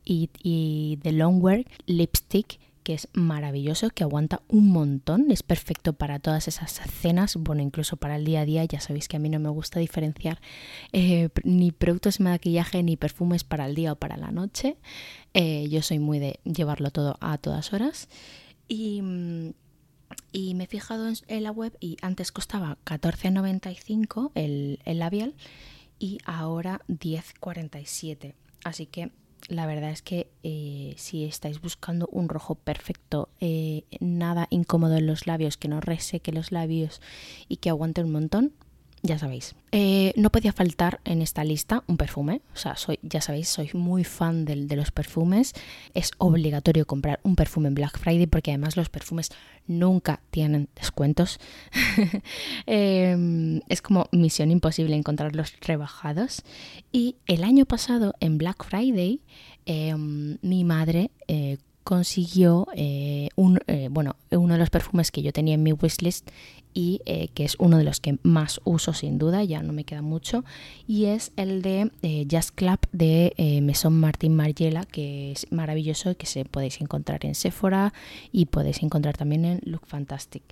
y, 0.04 0.28
y 0.42 0.98
The 1.00 1.12
Longwear 1.12 1.64
Lipstick, 1.86 2.60
que 2.88 2.95
es 2.95 3.09
maravilloso, 3.12 3.90
que 3.90 4.02
aguanta 4.02 4.40
un 4.49 4.71
montón, 4.71 5.30
es 5.30 5.42
perfecto 5.42 5.92
para 5.92 6.21
todas 6.21 6.49
esas 6.49 6.73
cenas, 6.73 7.37
bueno, 7.37 7.61
incluso 7.61 7.99
para 7.99 8.16
el 8.16 8.25
día 8.25 8.40
a 8.40 8.45
día, 8.47 8.64
ya 8.64 8.80
sabéis 8.80 9.09
que 9.09 9.18
a 9.18 9.21
mí 9.21 9.28
no 9.28 9.38
me 9.38 9.50
gusta 9.50 9.78
diferenciar 9.78 10.40
eh, 10.95 11.28
ni 11.45 11.71
productos 11.71 12.16
de 12.16 12.25
maquillaje 12.25 12.83
ni 12.83 12.97
perfumes 12.97 13.45
para 13.45 13.66
el 13.66 13.75
día 13.75 13.92
o 13.92 13.97
para 13.97 14.16
la 14.16 14.30
noche, 14.30 14.78
eh, 15.35 15.68
yo 15.68 15.83
soy 15.83 15.99
muy 15.99 16.18
de 16.18 16.40
llevarlo 16.45 16.90
todo 16.90 17.18
a 17.21 17.37
todas 17.37 17.75
horas. 17.75 18.09
Y... 18.68 19.02
Me 20.33 20.64
he 20.64 20.66
fijado 20.66 21.07
en 21.09 21.42
la 21.42 21.50
web 21.50 21.76
y 21.80 21.99
antes 22.00 22.33
costaba 22.33 22.78
14,95 22.87 24.33
el, 24.35 24.80
el 24.87 24.99
labial 24.99 25.35
y 25.99 26.18
ahora 26.25 26.80
10,47. 26.88 28.35
Así 28.64 28.87
que 28.87 29.11
la 29.49 29.66
verdad 29.66 29.90
es 29.90 30.02
que 30.02 30.30
eh, 30.42 30.95
si 30.97 31.25
estáis 31.25 31.61
buscando 31.61 32.09
un 32.11 32.28
rojo 32.28 32.54
perfecto, 32.57 33.28
eh, 33.40 33.85
nada 34.00 34.47
incómodo 34.50 34.97
en 34.97 35.07
los 35.07 35.26
labios, 35.26 35.57
que 35.57 35.68
no 35.68 35.80
reseque 35.80 36.33
los 36.33 36.52
labios 36.52 37.00
y 37.49 37.57
que 37.57 37.71
aguante 37.71 38.02
un 38.02 38.12
montón, 38.12 38.52
ya 39.08 39.18
sabéis. 39.18 39.54
Eh, 39.72 40.12
no 40.16 40.30
podía 40.30 40.52
faltar 40.52 41.00
en 41.04 41.22
esta 41.22 41.42
lista 41.42 41.82
un 41.86 41.96
perfume. 41.96 42.42
O 42.54 42.58
sea, 42.58 42.76
soy, 42.76 42.98
ya 43.02 43.20
sabéis, 43.20 43.48
soy 43.48 43.70
muy 43.72 44.04
fan 44.04 44.44
de, 44.44 44.54
de, 44.66 44.76
los 44.76 44.90
perfumes. 44.90 45.54
Es 45.94 46.10
obligatorio 46.18 46.86
comprar 46.86 47.18
un 47.22 47.34
perfume 47.34 47.68
en 47.68 47.74
Black 47.74 47.98
Friday 47.98 48.26
porque 48.26 48.50
además 48.50 48.76
los 48.76 48.90
perfumes 48.90 49.30
nunca 49.66 50.20
tienen 50.30 50.68
descuentos. 50.76 51.40
eh, 52.66 53.60
es 53.68 53.82
como 53.82 54.08
misión 54.12 54.50
imposible 54.50 54.94
encontrarlos 54.94 55.54
rebajados. 55.62 56.42
Y 56.92 57.16
el 57.26 57.44
año 57.44 57.64
pasado, 57.64 58.14
en 58.20 58.36
Black 58.36 58.64
Friday, 58.64 59.22
eh, 59.64 59.94
mi 59.96 60.64
madre 60.64 61.10
eh, 61.28 61.58
consiguió 61.88 62.68
eh, 62.75 63.30
un, 63.35 63.61
eh, 63.66 63.88
bueno, 63.90 64.16
uno 64.30 64.52
de 64.52 64.59
los 64.59 64.68
perfumes 64.68 65.11
que 65.11 65.23
yo 65.23 65.33
tenía 65.33 65.54
en 65.54 65.62
mi 65.62 65.73
wishlist 65.73 66.28
y 66.75 67.00
eh, 67.07 67.28
que 67.28 67.47
es 67.47 67.57
uno 67.59 67.78
de 67.78 67.85
los 67.85 67.99
que 67.99 68.18
más 68.23 68.61
uso 68.64 68.92
sin 68.92 69.16
duda, 69.16 69.42
ya 69.42 69.62
no 69.62 69.73
me 69.73 69.85
queda 69.85 70.02
mucho, 70.02 70.45
y 70.87 71.07
es 71.07 71.33
el 71.37 71.62
de 71.62 71.90
Just 72.30 72.50
Club 72.50 72.78
de 72.92 73.33
Maison 73.62 73.99
Martin 73.99 74.37
Margiela, 74.37 74.85
que 74.85 75.33
es 75.33 75.50
maravilloso 75.50 76.11
y 76.11 76.16
que 76.16 76.26
se 76.26 76.45
podéis 76.45 76.78
encontrar 76.83 77.25
en 77.25 77.35
Sephora 77.35 77.95
y 78.33 78.45
podéis 78.45 78.83
encontrar 78.83 79.16
también 79.16 79.47
en 79.47 79.61
Look 79.64 79.87
Fantastic. 79.87 80.42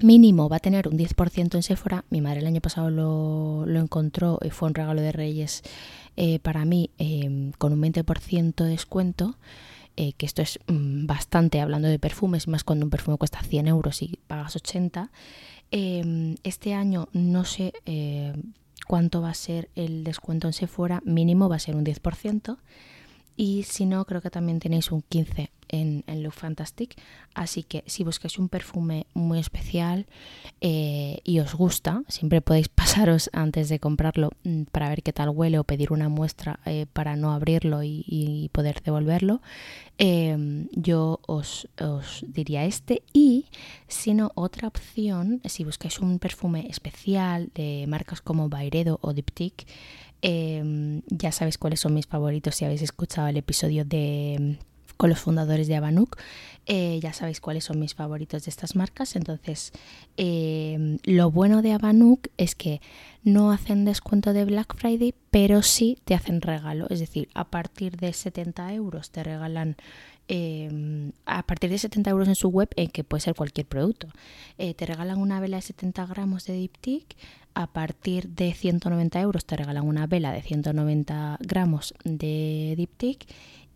Mínimo 0.00 0.48
va 0.48 0.58
a 0.58 0.60
tener 0.60 0.86
un 0.86 0.96
10% 0.96 1.56
en 1.56 1.62
Sephora. 1.64 2.04
Mi 2.08 2.20
madre 2.20 2.38
el 2.38 2.46
año 2.46 2.60
pasado 2.60 2.88
lo, 2.88 3.66
lo 3.66 3.80
encontró 3.80 4.38
y 4.44 4.50
fue 4.50 4.68
un 4.68 4.76
regalo 4.76 5.00
de 5.00 5.10
Reyes 5.10 5.64
para 6.42 6.64
mí 6.64 6.90
con 7.58 7.72
un 7.72 7.82
20% 7.82 8.54
de 8.54 8.70
descuento. 8.70 9.34
Eh, 10.00 10.12
que 10.12 10.26
esto 10.26 10.42
es 10.42 10.60
mmm, 10.68 11.06
bastante 11.06 11.60
hablando 11.60 11.88
de 11.88 11.98
perfumes, 11.98 12.46
más 12.46 12.62
cuando 12.62 12.86
un 12.86 12.90
perfume 12.90 13.18
cuesta 13.18 13.42
100 13.42 13.66
euros 13.66 14.00
y 14.00 14.20
pagas 14.28 14.54
80. 14.54 15.10
Eh, 15.72 16.36
este 16.44 16.72
año 16.72 17.08
no 17.12 17.44
sé 17.44 17.72
eh, 17.84 18.32
cuánto 18.86 19.22
va 19.22 19.30
a 19.30 19.34
ser 19.34 19.70
el 19.74 20.04
descuento 20.04 20.46
en 20.46 20.52
Sephora, 20.52 21.02
mínimo 21.04 21.48
va 21.48 21.56
a 21.56 21.58
ser 21.58 21.74
un 21.74 21.84
10%. 21.84 22.58
Y 23.36 23.64
si 23.64 23.86
no, 23.86 24.04
creo 24.04 24.20
que 24.20 24.30
también 24.30 24.60
tenéis 24.60 24.92
un 24.92 25.02
15 25.02 25.50
en, 25.68 26.04
Look 26.22 26.34
Fantastic. 26.34 26.96
Así 27.34 27.62
que 27.62 27.84
si 27.86 28.04
buscáis 28.04 28.38
un 28.38 28.48
perfume 28.48 29.06
muy 29.14 29.38
especial 29.38 30.06
eh, 30.60 31.20
y 31.24 31.40
os 31.40 31.54
gusta, 31.54 32.02
siempre 32.08 32.40
podéis 32.40 32.68
pasaros 32.80 33.30
antes 33.32 33.68
de 33.68 33.78
comprarlo 33.78 34.30
mm, 34.44 34.62
para 34.64 34.88
ver 34.88 35.02
qué 35.02 35.12
tal 35.12 35.30
huele 35.30 35.58
o 35.58 35.64
pedir 35.64 35.92
una 35.92 36.08
muestra 36.08 36.60
eh, 36.64 36.86
para 36.92 37.16
no 37.16 37.32
abrirlo 37.32 37.82
y, 37.82 38.50
poder 38.52 38.82
devolverlo. 38.82 39.40
Eh, 39.98 40.66
yo 40.72 41.20
os, 41.26 41.68
os, 41.80 42.24
diría 42.26 42.64
este. 42.64 43.02
Y 43.12 43.46
si 43.86 44.14
no, 44.14 44.32
otra 44.34 44.68
opción, 44.68 45.40
si 45.44 45.64
buscáis 45.64 45.98
un 46.00 46.18
perfume 46.18 46.66
especial 46.68 47.50
de 47.54 47.84
marcas 47.88 48.20
como 48.20 48.48
Byredo 48.48 48.98
o 49.02 49.12
Diptyque, 49.12 49.66
eh, 50.22 51.00
ya 51.06 51.32
sabéis 51.32 51.58
cuáles 51.58 51.80
son 51.80 51.94
mis 51.94 52.06
favoritos 52.06 52.56
si 52.56 52.64
habéis 52.64 52.82
escuchado 52.82 53.28
el 53.28 53.36
episodio 53.36 53.84
de 53.84 54.58
con 54.98 55.08
los 55.08 55.20
fundadores 55.20 55.68
de 55.68 55.76
Abanuk. 55.76 56.18
Eh, 56.66 57.00
ya 57.00 57.14
sabéis 57.14 57.40
cuáles 57.40 57.64
son 57.64 57.78
mis 57.78 57.94
favoritos 57.94 58.44
de 58.44 58.50
estas 58.50 58.76
marcas. 58.76 59.16
Entonces, 59.16 59.72
eh, 60.18 60.98
lo 61.04 61.30
bueno 61.30 61.62
de 61.62 61.72
Abanuk 61.72 62.28
es 62.36 62.54
que 62.54 62.82
no 63.22 63.50
hacen 63.50 63.86
descuento 63.86 64.34
de 64.34 64.44
Black 64.44 64.76
Friday, 64.76 65.14
pero 65.30 65.62
sí 65.62 65.96
te 66.04 66.14
hacen 66.14 66.42
regalo. 66.42 66.86
Es 66.90 67.00
decir, 67.00 67.30
a 67.32 67.44
partir 67.44 67.96
de 67.96 68.12
70 68.12 68.74
euros 68.74 69.10
te 69.10 69.22
regalan 69.22 69.76
eh, 70.30 71.10
a 71.24 71.42
partir 71.44 71.70
de 71.70 71.78
70 71.78 72.10
euros 72.10 72.28
en 72.28 72.34
su 72.34 72.48
web, 72.48 72.68
que 72.92 73.04
puede 73.04 73.22
ser 73.22 73.34
cualquier 73.34 73.66
producto. 73.66 74.08
Te 74.58 74.84
regalan 74.84 75.18
una 75.18 75.40
vela 75.40 75.56
de 75.56 75.62
70 75.62 76.04
gramos 76.04 76.44
de 76.44 76.52
Diptyque, 76.52 77.16
a 77.54 77.66
partir 77.66 78.28
de 78.28 78.52
190 78.52 79.20
euros 79.20 79.44
te 79.44 79.56
regalan 79.56 79.84
una 79.84 80.06
vela 80.06 80.32
de 80.32 80.42
190 80.42 81.38
gramos 81.40 81.92
de 82.04 82.74
Diptyque 82.76 83.26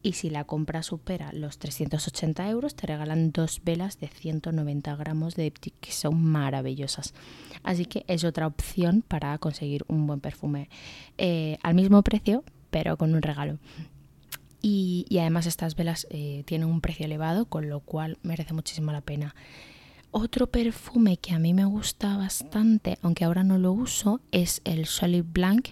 y 0.02 0.14
si 0.14 0.30
la 0.30 0.44
compra 0.44 0.82
supera 0.82 1.32
los 1.32 1.58
380 1.58 2.48
euros 2.50 2.74
te 2.74 2.86
regalan 2.86 3.32
dos 3.32 3.60
velas 3.64 3.98
de 4.00 4.08
190 4.08 4.96
gramos 4.96 5.36
de 5.36 5.44
Diptyque 5.44 5.76
que 5.80 5.92
son 5.92 6.22
maravillosas. 6.22 7.14
Así 7.62 7.86
que 7.86 8.04
es 8.08 8.24
otra 8.24 8.46
opción 8.46 9.02
para 9.06 9.36
conseguir 9.38 9.84
un 9.88 10.06
buen 10.06 10.20
perfume 10.20 10.68
eh, 11.18 11.58
al 11.62 11.74
mismo 11.74 12.02
precio 12.02 12.44
pero 12.70 12.96
con 12.96 13.14
un 13.14 13.22
regalo. 13.22 13.58
Y, 14.62 15.06
además 15.18 15.46
estas 15.46 15.74
velas 15.74 16.06
eh, 16.10 16.44
tienen 16.46 16.68
un 16.68 16.80
precio 16.80 17.04
elevado, 17.04 17.46
con 17.46 17.68
lo 17.68 17.80
cual 17.80 18.18
merece 18.22 18.54
muchísimo 18.54 18.92
la 18.92 19.00
pena. 19.00 19.34
Otro 20.12 20.46
perfume 20.46 21.16
que 21.16 21.34
a 21.34 21.38
mí 21.38 21.52
me 21.52 21.64
gusta 21.64 22.16
bastante, 22.16 22.98
aunque 23.02 23.24
ahora 23.24 23.42
no 23.42 23.58
lo 23.58 23.72
uso, 23.72 24.20
es 24.30 24.62
el 24.64 24.86
Solid 24.86 25.24
Blanc 25.24 25.70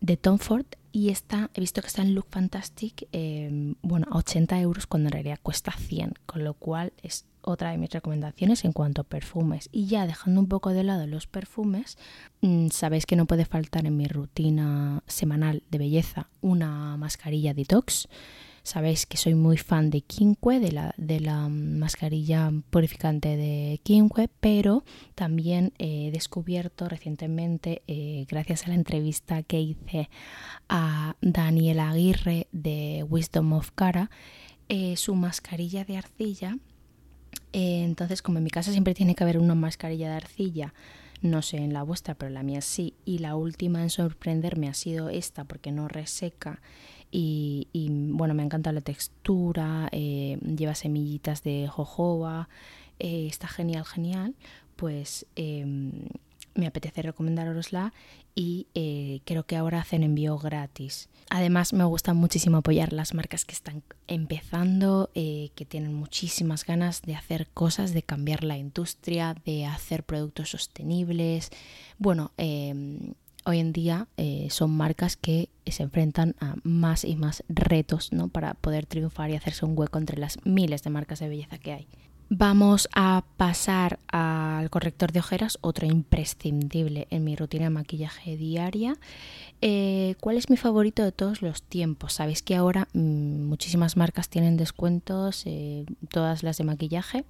de 0.00 0.16
Tom 0.16 0.38
Ford 0.38 0.66
y 0.92 1.10
está, 1.10 1.50
he 1.54 1.60
visto 1.60 1.80
que 1.80 1.88
está 1.88 2.02
en 2.02 2.14
Look 2.14 2.26
Fantastic, 2.30 3.08
eh, 3.12 3.74
bueno, 3.82 4.06
a 4.10 4.18
80 4.18 4.60
euros 4.60 4.86
cuando 4.86 5.08
en 5.08 5.12
realidad 5.12 5.38
cuesta 5.42 5.72
100, 5.72 6.14
con 6.26 6.44
lo 6.44 6.54
cual 6.54 6.92
es 7.02 7.26
otra 7.42 7.70
de 7.70 7.78
mis 7.78 7.90
recomendaciones 7.90 8.64
en 8.64 8.72
cuanto 8.72 9.02
a 9.02 9.04
perfumes. 9.04 9.68
Y 9.72 9.86
ya 9.86 10.06
dejando 10.06 10.40
un 10.40 10.48
poco 10.48 10.70
de 10.70 10.84
lado 10.84 11.06
los 11.06 11.26
perfumes, 11.26 11.98
mmm, 12.40 12.68
sabéis 12.68 13.06
que 13.06 13.16
no 13.16 13.26
puede 13.26 13.44
faltar 13.44 13.86
en 13.86 13.96
mi 13.96 14.06
rutina 14.06 15.02
semanal 15.06 15.62
de 15.70 15.78
belleza 15.78 16.28
una 16.40 16.96
mascarilla 16.96 17.54
detox. 17.54 18.08
Sabéis 18.68 19.06
que 19.06 19.16
soy 19.16 19.34
muy 19.34 19.56
fan 19.56 19.88
de 19.88 20.02
Kinque, 20.02 20.60
de 20.60 20.72
la, 20.72 20.94
de 20.98 21.20
la 21.20 21.48
mascarilla 21.48 22.52
purificante 22.68 23.34
de 23.34 23.80
Kinque, 23.82 24.28
pero 24.40 24.84
también 25.14 25.72
he 25.78 26.10
descubierto 26.10 26.86
recientemente, 26.86 27.80
eh, 27.86 28.26
gracias 28.28 28.66
a 28.66 28.68
la 28.68 28.74
entrevista 28.74 29.42
que 29.42 29.58
hice 29.58 30.10
a 30.68 31.16
Daniela 31.22 31.88
Aguirre 31.88 32.46
de 32.52 33.06
Wisdom 33.08 33.54
of 33.54 33.70
Cara, 33.74 34.10
eh, 34.68 34.98
su 34.98 35.14
mascarilla 35.14 35.86
de 35.86 35.96
arcilla. 35.96 36.58
Eh, 37.54 37.84
entonces, 37.84 38.20
como 38.20 38.36
en 38.36 38.44
mi 38.44 38.50
casa 38.50 38.72
siempre 38.72 38.92
tiene 38.92 39.14
que 39.14 39.24
haber 39.24 39.38
una 39.38 39.54
mascarilla 39.54 40.10
de 40.10 40.16
arcilla, 40.16 40.74
no 41.22 41.40
sé 41.40 41.56
en 41.56 41.72
la 41.72 41.84
vuestra, 41.84 42.16
pero 42.16 42.30
la 42.30 42.42
mía 42.42 42.60
sí. 42.60 42.92
Y 43.06 43.20
la 43.20 43.34
última 43.34 43.82
en 43.82 43.88
sorprenderme 43.88 44.68
ha 44.68 44.74
sido 44.74 45.08
esta 45.08 45.44
porque 45.44 45.72
no 45.72 45.88
reseca 45.88 46.60
y, 47.10 47.88
bueno, 47.90 48.34
me 48.34 48.42
encanta 48.42 48.72
la 48.72 48.80
textura, 48.80 49.88
eh, 49.92 50.38
lleva 50.42 50.74
semillitas 50.74 51.42
de 51.42 51.68
jojoba, 51.68 52.48
eh, 52.98 53.26
está 53.26 53.48
genial, 53.48 53.84
genial, 53.84 54.34
pues 54.76 55.26
eh, 55.36 55.64
me 56.54 56.66
apetece 56.66 57.02
recomendarosla 57.02 57.92
y 58.34 58.66
eh, 58.74 59.20
creo 59.24 59.44
que 59.44 59.56
ahora 59.56 59.80
hacen 59.80 60.02
envío 60.02 60.38
gratis. 60.38 61.08
Además 61.30 61.72
me 61.72 61.84
gusta 61.84 62.14
muchísimo 62.14 62.58
apoyar 62.58 62.92
las 62.92 63.14
marcas 63.14 63.44
que 63.44 63.54
están 63.54 63.82
empezando, 64.06 65.10
que 65.14 65.66
tienen 65.68 65.92
muchísimas 65.92 66.64
ganas 66.64 67.02
de 67.02 67.14
hacer 67.14 67.48
cosas, 67.48 67.92
de 67.92 68.02
cambiar 68.02 68.44
la 68.44 68.56
industria, 68.56 69.34
de 69.44 69.66
hacer 69.66 70.04
productos 70.04 70.50
sostenibles. 70.50 71.50
Bueno, 71.98 72.32
eh, 72.38 73.12
hoy 73.48 73.60
en 73.60 73.72
día 73.72 74.08
eh, 74.16 74.48
son 74.50 74.70
marcas 74.70 75.16
que 75.16 75.48
se 75.66 75.82
enfrentan 75.82 76.36
a 76.40 76.56
más 76.62 77.04
y 77.04 77.16
más 77.16 77.42
retos 77.48 78.12
¿no? 78.12 78.28
para 78.28 78.54
poder 78.54 78.86
triunfar 78.86 79.30
y 79.30 79.36
hacerse 79.36 79.64
un 79.64 79.78
hueco 79.78 79.98
entre 79.98 80.18
las 80.18 80.38
miles 80.44 80.82
de 80.82 80.90
marcas 80.90 81.20
de 81.20 81.28
belleza 81.28 81.58
que 81.58 81.72
hay. 81.72 81.88
Vamos 82.30 82.90
a 82.94 83.24
pasar 83.38 83.98
al 84.08 84.68
corrector 84.68 85.12
de 85.12 85.20
ojeras, 85.20 85.56
otro 85.62 85.86
imprescindible 85.86 87.06
en 87.08 87.24
mi 87.24 87.36
rutina 87.36 87.64
de 87.64 87.70
maquillaje 87.70 88.36
diaria. 88.36 88.96
Eh, 89.62 90.14
¿Cuál 90.20 90.36
es 90.36 90.50
mi 90.50 90.58
favorito 90.58 91.02
de 91.02 91.12
todos 91.12 91.40
los 91.40 91.62
tiempos? 91.62 92.12
Sabéis 92.12 92.42
que 92.42 92.54
ahora 92.54 92.86
mm, 92.92 93.46
muchísimas 93.46 93.96
marcas 93.96 94.28
tienen 94.28 94.58
descuentos, 94.58 95.44
eh, 95.46 95.86
todas 96.10 96.42
las 96.42 96.58
de 96.58 96.64
maquillaje, 96.64 97.24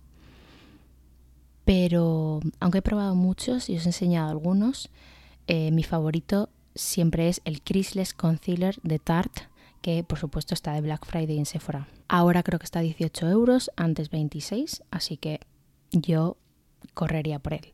pero 1.65 2.41
aunque 2.59 2.79
he 2.79 2.83
probado 2.83 3.15
muchos 3.15 3.71
y 3.71 3.77
os 3.77 3.85
he 3.85 3.91
enseñado 3.91 4.31
algunos, 4.31 4.91
eh, 5.49 5.71
mi 5.73 5.83
favorito 5.83 6.51
siempre 6.75 7.29
es 7.29 7.41
el 7.45 7.63
Creaseless 7.63 8.15
Concealer 8.15 8.79
de 8.83 8.99
Tarte, 8.99 9.43
que 9.83 10.05
por 10.05 10.19
supuesto 10.19 10.55
está 10.55 10.75
de 10.75 10.83
Black 10.83 11.07
Friday 11.07 11.39
en 11.39 11.47
Sephora. 11.47 11.89
Ahora 12.07 12.43
creo 12.43 12.59
que 12.59 12.67
está 12.67 12.81
a 12.81 12.83
18 12.83 13.29
euros, 13.29 13.71
antes 13.77 14.11
26, 14.11 14.83
así 14.91 15.17
que 15.17 15.41
yo 15.91 16.37
correría 16.95 17.39
por 17.39 17.55
él. 17.55 17.73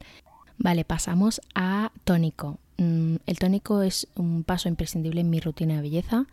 Vale, 0.57 0.85
pasamos 0.85 1.40
a 1.54 1.93
tónico. 2.04 2.59
Mm, 2.78 3.16
el 3.26 3.38
tónico 3.38 3.83
es 3.83 4.07
un 4.14 4.45
paso 4.45 4.69
imprescindible 4.69 5.21
en 5.21 5.31
mi 5.31 5.40
rutina 5.40 5.76
de 5.76 5.83
belleza. 5.83 6.26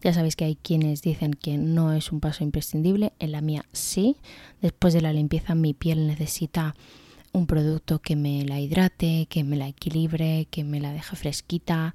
Ya 0.00 0.12
sabéis 0.12 0.36
que 0.36 0.44
hay 0.44 0.56
quienes 0.56 1.02
dicen 1.02 1.34
que 1.34 1.58
no 1.58 1.92
es 1.92 2.12
un 2.12 2.20
paso 2.20 2.44
imprescindible, 2.44 3.12
en 3.18 3.32
la 3.32 3.40
mía 3.40 3.66
sí. 3.72 4.16
Después 4.62 4.94
de 4.94 5.02
la 5.02 5.12
limpieza 5.12 5.54
mi 5.54 5.74
piel 5.74 6.06
necesita 6.06 6.76
un 7.32 7.46
producto 7.46 8.00
que 8.00 8.16
me 8.16 8.44
la 8.44 8.60
hidrate, 8.60 9.26
que 9.28 9.44
me 9.44 9.56
la 9.56 9.68
equilibre, 9.68 10.46
que 10.50 10.64
me 10.64 10.80
la 10.80 10.92
deje 10.92 11.16
fresquita, 11.16 11.94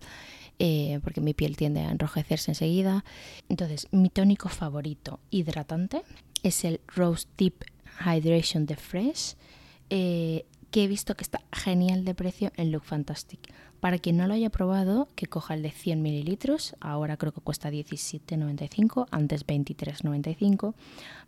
eh, 0.59 0.99
porque 1.03 1.21
mi 1.21 1.33
piel 1.33 1.57
tiende 1.57 1.81
a 1.81 1.91
enrojecerse 1.91 2.51
enseguida. 2.51 3.03
Entonces, 3.49 3.87
mi 3.91 4.09
tónico 4.09 4.49
favorito 4.49 5.19
hidratante 5.31 6.03
es 6.43 6.63
el 6.65 6.81
Rose 6.87 7.27
Deep 7.37 7.65
Hydration 8.05 8.65
de 8.65 8.75
Fresh. 8.75 9.35
Eh, 9.89 10.45
que 10.73 10.83
he 10.83 10.87
visto 10.87 11.13
que 11.13 11.21
está 11.21 11.39
genial 11.51 12.03
de 12.03 12.15
precio 12.15 12.51
en 12.55 12.71
Look 12.71 12.85
Fantastic. 12.85 13.39
Para 13.79 13.99
quien 13.99 14.17
no 14.17 14.25
lo 14.25 14.33
haya 14.33 14.49
probado, 14.49 15.07
que 15.15 15.27
coja 15.27 15.53
el 15.53 15.61
de 15.61 15.69
100 15.69 16.01
mililitros, 16.01 16.75
ahora 16.79 17.15
creo 17.15 17.31
que 17.31 17.41
cuesta 17.41 17.69
17,95, 17.69 19.05
antes 19.11 19.45
23,95. 19.45 20.73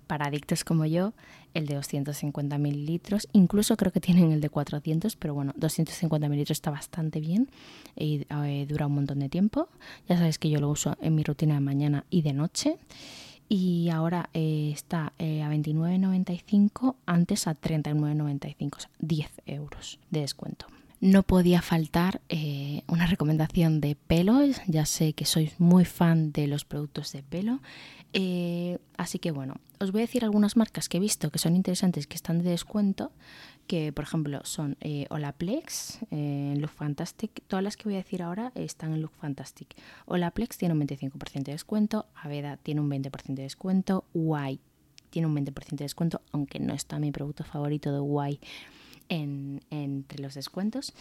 Para 0.08 0.25
adictos 0.25 0.64
como 0.64 0.88
yo, 0.88 1.14
el 1.54 1.68
de 1.68 1.75
250 1.75 2.58
mililitros, 2.58 3.28
incluso 3.34 3.78
creo 3.78 3.92
que 3.92 4.02
tienen 4.02 4.32
el 4.32 4.42
de 4.42 4.50
400, 4.50 5.16
pero 5.16 5.36
bueno, 5.36 5.54
250 5.58 6.28
mililitros 6.28 6.58
está 6.58 6.72
bastante 6.72 7.20
bien 7.20 7.48
y 7.96 8.25
eh, 8.28 8.66
dura 8.68 8.88
un 8.88 8.96
montón 8.96 9.20
de 9.20 9.30
tiempo. 9.30 9.70
Ya 10.10 10.18
sabéis 10.18 10.40
que 10.40 10.50
yo 10.50 10.60
lo 10.60 10.72
uso 10.72 10.98
en 11.02 11.14
mi 11.14 11.22
rutina 11.22 11.54
de 11.54 11.60
mañana 11.60 12.04
y 12.10 12.24
de 12.24 12.34
noche 12.34 12.80
y 13.48 13.90
ahora 13.90 14.30
eh, 14.34 14.72
está 14.74 15.14
eh, 15.20 15.44
a 15.44 15.50
29,95, 15.50 16.96
antes 17.06 17.48
a 17.48 17.60
39,95, 17.60 18.78
o 18.78 18.80
sea, 18.80 18.90
10 19.00 19.32
euros 19.46 20.00
de 20.10 20.22
descuento. 20.22 20.68
No 21.02 21.24
podía 21.24 21.62
faltar 21.62 22.22
eh, 22.30 22.82
una 22.88 23.06
recomendación 23.06 23.82
de 23.82 23.96
pelo, 23.96 24.40
ya 24.68 24.86
sé 24.86 25.14
que 25.14 25.25
sois 25.25 25.60
muy 25.60 25.86
fan 25.86 26.32
de 26.32 26.48
los 26.48 26.66
productos 26.66 27.12
de 27.12 27.22
pelo, 27.22 27.60
así 28.98 29.20
que 29.20 29.32
bueno, 29.32 29.56
os 29.80 29.92
voy 29.92 30.02
a 30.02 30.08
decir 30.08 30.24
algunas 30.24 30.56
marcas 30.56 30.88
que 30.88 30.98
he 30.98 31.02
visto 31.02 31.30
que 31.32 31.38
son 31.38 31.56
interesantes, 31.56 32.08
que 32.08 32.16
están 32.16 32.42
de 32.42 32.50
descuento, 32.50 33.12
que 33.68 33.92
por 33.92 34.04
ejemplo 34.04 34.42
son 34.44 34.78
eh, 34.82 35.08
Olaplex, 35.10 36.00
eh, 36.12 36.54
Look 36.58 36.72
Fantastic, 36.72 37.44
todas 37.48 37.64
las 37.64 37.78
que 37.78 37.86
voy 37.86 37.96
a 37.96 37.98
decir 37.98 38.22
ahora 38.22 38.52
están 38.56 38.94
en 38.94 39.02
Look 39.02 39.14
Fantastic. 39.20 39.76
Olaplex 40.06 40.58
tiene 40.58 40.74
un 40.74 40.82
25% 40.82 41.44
de 41.44 41.52
descuento, 41.52 42.06
Aveda 42.16 42.58
tiene 42.58 42.82
un 42.82 42.90
20% 42.90 43.34
de 43.34 43.44
descuento, 43.44 44.06
Y 44.14 44.60
tiene 45.10 45.28
un 45.28 45.36
20% 45.36 45.70
de 45.70 45.86
descuento, 45.86 46.22
aunque 46.32 46.60
no 46.60 46.74
está 46.74 47.00
mi 47.00 47.12
producto 47.12 47.44
favorito 47.44 47.92
de 47.92 48.32
Y 48.32 48.40
entre 49.08 50.22
los 50.22 50.34
descuentos, 50.34 50.94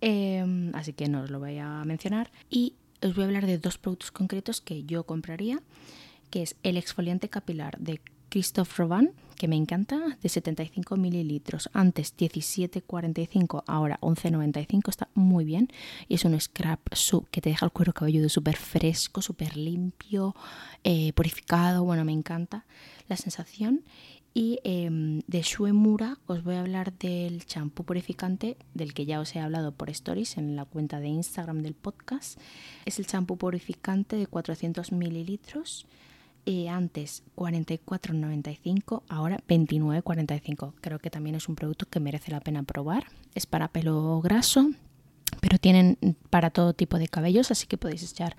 em, 0.00 0.74
así 0.74 0.92
que 0.92 1.08
no 1.08 1.22
os 1.22 1.30
lo 1.30 1.38
voy 1.38 1.58
a 1.58 1.84
mencionar. 1.84 2.30
Y 2.50 2.74
os 3.02 3.14
voy 3.14 3.24
a 3.24 3.26
hablar 3.26 3.46
de 3.46 3.58
dos 3.58 3.78
productos 3.78 4.10
concretos 4.10 4.60
que 4.60 4.84
yo 4.84 5.04
compraría, 5.04 5.60
que 6.30 6.42
es 6.42 6.56
el 6.62 6.76
exfoliante 6.76 7.28
capilar 7.28 7.78
de 7.78 8.00
Christophe 8.28 8.82
Robin, 8.82 9.12
que 9.36 9.48
me 9.48 9.56
encanta, 9.56 10.18
de 10.20 10.28
75 10.28 10.96
mililitros. 10.96 11.70
Antes 11.72 12.16
17,45, 12.16 13.64
ahora 13.66 13.98
11,95. 14.00 14.88
Está 14.88 15.08
muy 15.14 15.44
bien. 15.44 15.68
Y 16.08 16.14
es 16.14 16.24
un 16.24 16.38
scrap 16.40 16.80
que 17.30 17.40
te 17.40 17.50
deja 17.50 17.66
el 17.66 17.72
cuero 17.72 17.92
cabelludo 17.92 18.28
súper 18.28 18.56
fresco, 18.56 19.22
súper 19.22 19.56
limpio, 19.56 20.34
eh, 20.84 21.12
purificado. 21.12 21.84
Bueno, 21.84 22.04
me 22.04 22.12
encanta 22.12 22.64
la 23.08 23.16
sensación. 23.16 23.84
Y 24.34 24.58
em, 24.64 25.22
de 25.26 25.40
Shuemura 25.40 26.18
os 26.26 26.44
voy 26.44 26.56
a 26.56 26.60
hablar 26.60 26.92
del 26.92 27.46
champú 27.46 27.84
purificante 27.84 28.58
del 28.74 28.92
que 28.92 29.06
ya 29.06 29.18
os 29.18 29.34
he 29.34 29.40
hablado 29.40 29.72
por 29.72 29.88
stories 29.88 30.36
en 30.36 30.56
la 30.56 30.66
cuenta 30.66 31.00
de 31.00 31.08
Instagram 31.08 31.62
del 31.62 31.72
podcast. 31.72 32.38
Es 32.84 32.98
el 32.98 33.06
champú 33.06 33.38
purificante 33.38 34.16
de 34.16 34.26
400 34.26 34.92
mililitros 34.92 35.86
antes 36.68 37.24
44,95, 37.36 39.02
ahora 39.08 39.38
29,45. 39.48 40.74
Creo 40.80 40.98
que 40.98 41.10
también 41.10 41.34
es 41.34 41.48
un 41.48 41.56
producto 41.56 41.86
que 41.86 42.00
merece 42.00 42.30
la 42.30 42.40
pena 42.40 42.62
probar. 42.62 43.06
Es 43.34 43.46
para 43.46 43.68
pelo 43.68 44.20
graso, 44.20 44.70
pero 45.40 45.58
tienen 45.58 45.98
para 46.30 46.50
todo 46.50 46.72
tipo 46.72 46.98
de 46.98 47.08
cabellos, 47.08 47.50
así 47.50 47.66
que 47.66 47.76
podéis 47.76 48.02
echar 48.10 48.36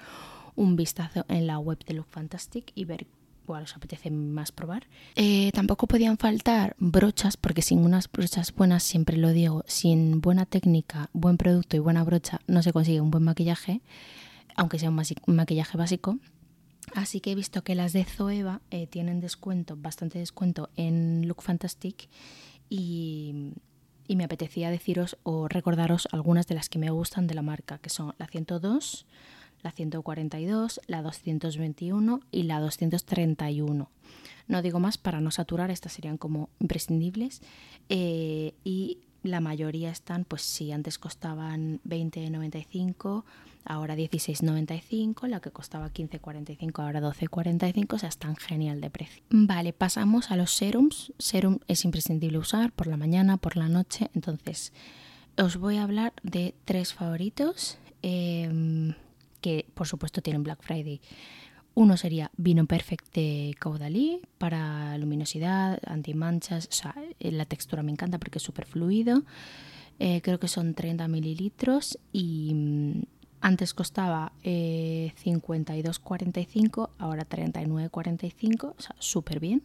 un 0.56 0.76
vistazo 0.76 1.26
en 1.28 1.48
la 1.48 1.60
web 1.60 1.80
de 1.86 1.94
Look 1.94 2.08
Fantastic 2.10 2.72
y 2.76 2.86
ver 2.86 3.08
cuál 3.46 3.64
os 3.64 3.76
apetece 3.76 4.10
más 4.10 4.52
probar. 4.52 4.88
Eh, 5.16 5.52
tampoco 5.54 5.88
podían 5.88 6.18
faltar 6.18 6.76
brochas, 6.80 7.38
porque 7.38 7.62
sin 7.62 7.80
unas 7.80 8.12
brochas 8.12 8.54
buenas, 8.54 8.84
siempre 8.84 9.18
lo 9.18 9.32
digo, 9.32 9.64
sin 9.68 10.22
buena 10.22 10.46
técnica, 10.46 11.10
buen 11.14 11.38
producto 11.38 11.76
y 11.76 11.80
buena 11.80 12.04
brocha 12.04 12.42
no 12.48 12.62
se 12.64 12.74
consigue 12.74 13.02
un 13.02 13.12
buen 13.12 13.24
maquillaje, 13.24 13.82
aunque 14.56 14.80
sea 14.80 14.90
un 14.90 15.36
maquillaje 15.36 15.78
básico. 15.78 16.18
Así 16.94 17.20
que 17.20 17.32
he 17.32 17.36
visto 17.36 17.64
que 17.64 17.76
las 17.76 17.94
de 17.94 18.06
Zoeva 18.06 18.62
eh, 18.72 18.88
tienen 18.88 19.20
descuento, 19.20 19.76
bastante 19.78 20.20
descuento 20.20 20.70
en 20.76 21.28
Look 21.28 21.42
Fantastic 21.42 22.10
y, 22.70 23.54
me 24.10 24.24
apetecía 24.24 24.72
deciros 24.72 25.18
o 25.24 25.50
recordaros 25.50 26.08
algunas 26.14 26.48
de 26.48 26.56
las 26.56 26.70
que 26.70 26.80
me 26.80 26.90
gustan 26.90 27.28
de 27.28 27.36
la 27.36 27.42
marca, 27.42 27.78
que 27.78 27.90
son 27.90 28.16
la 28.18 28.28
102, 28.28 29.06
la 29.62 29.72
142, 29.72 30.80
la 30.88 31.02
221 31.02 32.22
y 32.32 32.44
la 32.44 32.62
231. 32.62 33.92
No 34.48 34.62
digo 34.62 34.80
más 34.80 34.98
para 34.98 35.20
no 35.20 35.30
saturar, 35.30 35.72
estas 35.72 35.92
serían 35.92 36.18
como 36.18 36.50
imprescindibles. 36.60 37.42
Eh, 37.90 38.54
y 38.64 39.00
la 39.28 39.40
mayoría 39.40 39.92
están, 39.92 40.26
pues 40.26 40.42
si 40.42 40.72
antes 40.72 40.98
costaban 40.98 41.80
20,95, 41.88 43.24
ahora 43.66 43.96
16,95, 43.96 45.28
la 45.28 45.40
que 45.40 45.52
costaba 45.52 45.90
15,45, 45.92 46.84
ahora 46.84 47.02
12,45, 47.02 47.94
o 47.94 48.00
sea, 48.00 48.10
están 48.10 48.36
genial 48.36 48.82
de 48.82 48.90
precio. 48.90 49.24
Vale, 49.30 49.74
pasamos 49.74 50.32
a 50.32 50.38
los 50.38 50.54
serums. 50.54 51.14
Serum 51.18 51.60
es 51.68 51.86
imprescindible 51.86 52.38
usar 52.38 52.72
por 52.72 52.88
la 52.88 52.98
mañana, 52.98 53.38
por 53.38 53.58
la 53.58 53.68
noche, 53.68 54.10
entonces 54.14 54.74
os 55.38 55.58
voy 55.58 55.78
a 55.78 55.84
hablar 55.84 56.14
de 56.24 56.56
tres 56.66 56.94
favoritos 56.94 57.78
em, 58.02 58.94
que 59.42 59.66
por 59.74 59.88
supuesto 59.88 60.22
tienen 60.22 60.44
Black 60.44 60.64
Friday. 60.64 61.02
Uno 61.78 61.96
sería 61.96 62.32
Vino 62.38 62.66
Perfect 62.66 63.14
de 63.14 63.56
Caudalí 63.60 64.22
para 64.40 64.98
luminosidad, 64.98 65.78
antimanchas, 65.86 66.68
o 66.72 66.72
sea, 66.72 66.96
eh, 67.20 67.32
la 67.32 67.46
textura 67.46 67.84
me 67.84 67.92
encanta 67.92 68.18
porque 68.18 68.40
es 68.40 68.44
súper 68.44 68.66
fluido. 68.66 69.22
Eh, 70.00 70.22
creo 70.24 70.40
que 70.40 70.48
son 70.48 70.74
30 70.74 71.08
mililitros 71.08 72.00
y 72.12 72.52
mm, 72.56 73.02
antes 73.40 73.74
costaba 73.74 74.32
eh, 74.44 75.14
52,45, 75.24 76.90
ahora 76.98 77.28
39,45, 77.28 78.74
o 78.78 78.82
sea, 78.82 78.96
súper 79.00 79.40
bien. 79.40 79.64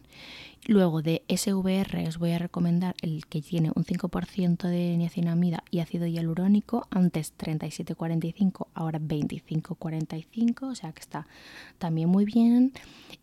Luego 0.65 1.01
de 1.01 1.23
SVR 1.27 2.07
os 2.07 2.17
voy 2.17 2.31
a 2.31 2.39
recomendar 2.39 2.95
el 3.01 3.25
que 3.25 3.41
tiene 3.41 3.71
un 3.75 3.83
5% 3.83 4.67
de 4.69 4.95
niacinamida 4.97 5.63
y 5.71 5.79
ácido 5.79 6.05
hialurónico, 6.05 6.87
antes 6.89 7.33
37,45, 7.37 8.67
ahora 8.73 8.99
25,45, 8.99 10.71
o 10.71 10.75
sea 10.75 10.91
que 10.93 11.01
está 11.01 11.27
también 11.79 12.09
muy 12.09 12.25
bien. 12.25 12.71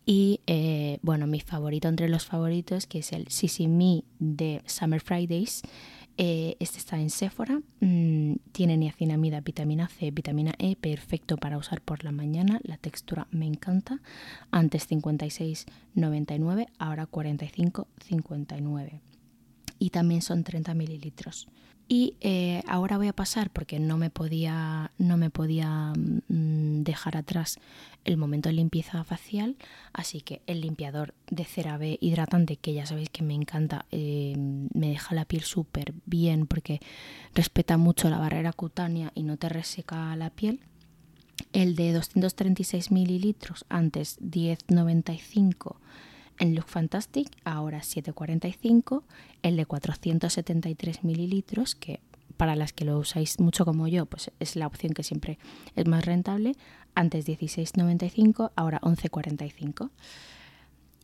Y 0.05 0.41
eh, 0.47 0.99
bueno, 1.01 1.27
mi 1.27 1.39
favorito 1.39 1.87
entre 1.87 2.09
los 2.09 2.25
favoritos, 2.25 2.85
que 2.85 2.99
es 2.99 3.11
el 3.13 3.27
Sisimi 3.29 4.03
de 4.19 4.61
Summer 4.65 5.01
Fridays. 5.01 5.63
Eh, 6.23 6.55
este 6.59 6.77
está 6.77 6.99
en 6.99 7.09
Sephora, 7.09 7.63
mm, 7.79 8.35
tiene 8.51 8.77
niacinamida, 8.77 9.41
vitamina 9.41 9.87
C, 9.87 10.11
vitamina 10.11 10.53
E, 10.59 10.75
perfecto 10.75 11.35
para 11.35 11.57
usar 11.57 11.81
por 11.81 12.03
la 12.03 12.11
mañana, 12.11 12.59
la 12.61 12.77
textura 12.77 13.27
me 13.31 13.47
encanta, 13.47 14.01
antes 14.51 14.87
56,99, 14.87 16.67
ahora 16.77 17.07
45,59. 17.07 19.01
y 19.79 19.89
también 19.89 20.21
son 20.21 20.43
30 20.43 20.75
mililitros. 20.75 21.47
Y 21.93 22.15
eh, 22.21 22.63
ahora 22.67 22.95
voy 22.95 23.09
a 23.09 23.13
pasar, 23.13 23.49
porque 23.49 23.77
no 23.77 23.97
me 23.97 24.09
podía, 24.09 24.91
no 24.97 25.17
me 25.17 25.29
podía 25.29 25.91
mm, 25.91 26.83
dejar 26.83 27.17
atrás 27.17 27.59
el 28.05 28.15
momento 28.15 28.47
de 28.47 28.53
limpieza 28.53 29.03
facial, 29.03 29.57
así 29.91 30.21
que 30.21 30.41
el 30.47 30.61
limpiador 30.61 31.13
de 31.29 31.43
CeraVe 31.43 31.97
hidratante, 31.99 32.55
que 32.55 32.73
ya 32.73 32.85
sabéis 32.85 33.09
que 33.09 33.23
me 33.23 33.33
encanta, 33.33 33.87
eh, 33.91 34.35
me 34.37 34.87
deja 34.87 35.13
la 35.15 35.25
piel 35.25 35.41
súper 35.41 35.93
bien 36.05 36.47
porque 36.47 36.79
respeta 37.35 37.75
mucho 37.75 38.09
la 38.09 38.19
barrera 38.19 38.53
cutánea 38.53 39.11
y 39.13 39.23
no 39.23 39.35
te 39.35 39.49
reseca 39.49 40.15
la 40.15 40.29
piel. 40.29 40.61
El 41.51 41.75
de 41.75 41.91
236 41.91 42.89
mililitros, 42.91 43.65
antes 43.67 44.17
10,95 44.21 45.75
en 46.41 46.55
Look 46.55 46.67
Fantastic, 46.67 47.29
ahora 47.45 47.81
7,45. 47.81 49.03
El 49.43 49.55
de 49.55 49.65
473 49.65 51.03
mililitros, 51.03 51.75
que 51.75 52.01
para 52.35 52.55
las 52.55 52.73
que 52.73 52.83
lo 52.83 52.97
usáis 52.97 53.39
mucho 53.39 53.63
como 53.63 53.87
yo, 53.87 54.07
pues 54.07 54.31
es 54.39 54.55
la 54.55 54.65
opción 54.65 54.93
que 54.93 55.03
siempre 55.03 55.37
es 55.75 55.85
más 55.85 56.03
rentable. 56.03 56.55
Antes 56.95 57.27
16,95, 57.27 58.51
ahora 58.55 58.81
11,45. 58.81 59.91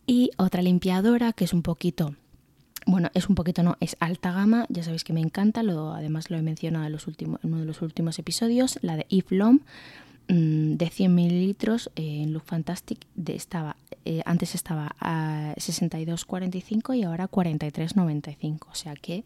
Y 0.08 0.32
otra 0.38 0.63
limpiadora 0.63 1.32
que 1.34 1.45
es 1.45 1.54
un 1.54 1.62
poquito 1.62 2.15
bueno, 2.88 3.10
es 3.13 3.28
un 3.28 3.36
poquito 3.36 3.63
no, 3.63 3.76
es 3.82 3.97
alta 4.00 4.32
gama, 4.32 4.65
ya 4.69 4.82
sabéis 4.82 5.04
que 5.04 5.12
me 5.12 5.19
encanta, 5.19 5.62
lo, 5.62 5.91
además 5.91 6.30
lo 6.30 6.38
he 6.38 6.41
mencionado 6.41 6.86
en, 6.86 6.93
los 6.93 7.06
últimos, 7.06 7.41
uno 7.43 7.60
de 7.60 7.65
los 7.65 7.82
últimos 7.82 8.17
episodios, 8.17 8.80
la 8.82 8.95
de 8.95 9.06
Yves 9.10 9.32
Lom, 9.32 9.60
de 10.27 10.89
100 10.89 11.15
mililitros 11.15 11.89
eh, 11.95 12.23
en 12.23 12.33
Look 12.33 12.43
Fantastic 12.45 12.99
estaba, 13.27 13.77
eh, 14.03 14.21
antes 14.25 14.55
estaba 14.55 14.95
a 14.99 15.53
62,45 15.55 16.97
y 16.97 17.03
ahora 17.03 17.29
43,95. 17.29 18.67
O 18.69 18.75
sea 18.75 18.95
que 18.95 19.23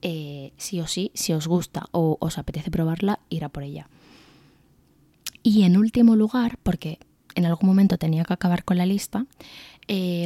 eh, 0.00 0.52
sí 0.56 0.80
o 0.80 0.86
sí, 0.86 1.10
si 1.14 1.32
os 1.32 1.46
gusta 1.46 1.84
o 1.92 2.16
os 2.20 2.38
apetece 2.38 2.70
probarla, 2.70 3.20
irá 3.28 3.50
por 3.50 3.62
ella. 3.62 3.88
Y 5.42 5.64
en 5.64 5.76
último 5.76 6.16
lugar, 6.16 6.58
porque 6.62 6.98
en 7.34 7.46
algún 7.46 7.68
momento 7.68 7.98
tenía 7.98 8.24
que 8.24 8.32
acabar 8.32 8.64
con 8.64 8.78
la 8.78 8.86
lista, 8.86 9.26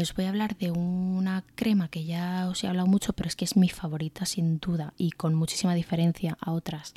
os 0.00 0.14
voy 0.14 0.26
a 0.26 0.28
hablar 0.28 0.56
de 0.58 0.70
una 0.70 1.42
crema 1.54 1.88
que 1.88 2.04
ya 2.04 2.46
os 2.48 2.62
he 2.62 2.68
hablado 2.68 2.86
mucho, 2.86 3.14
pero 3.14 3.28
es 3.28 3.34
que 3.34 3.46
es 3.46 3.56
mi 3.56 3.68
favorita 3.68 4.26
sin 4.26 4.58
duda 4.58 4.92
y 4.98 5.12
con 5.12 5.34
muchísima 5.34 5.74
diferencia 5.74 6.36
a 6.40 6.52
otras 6.52 6.94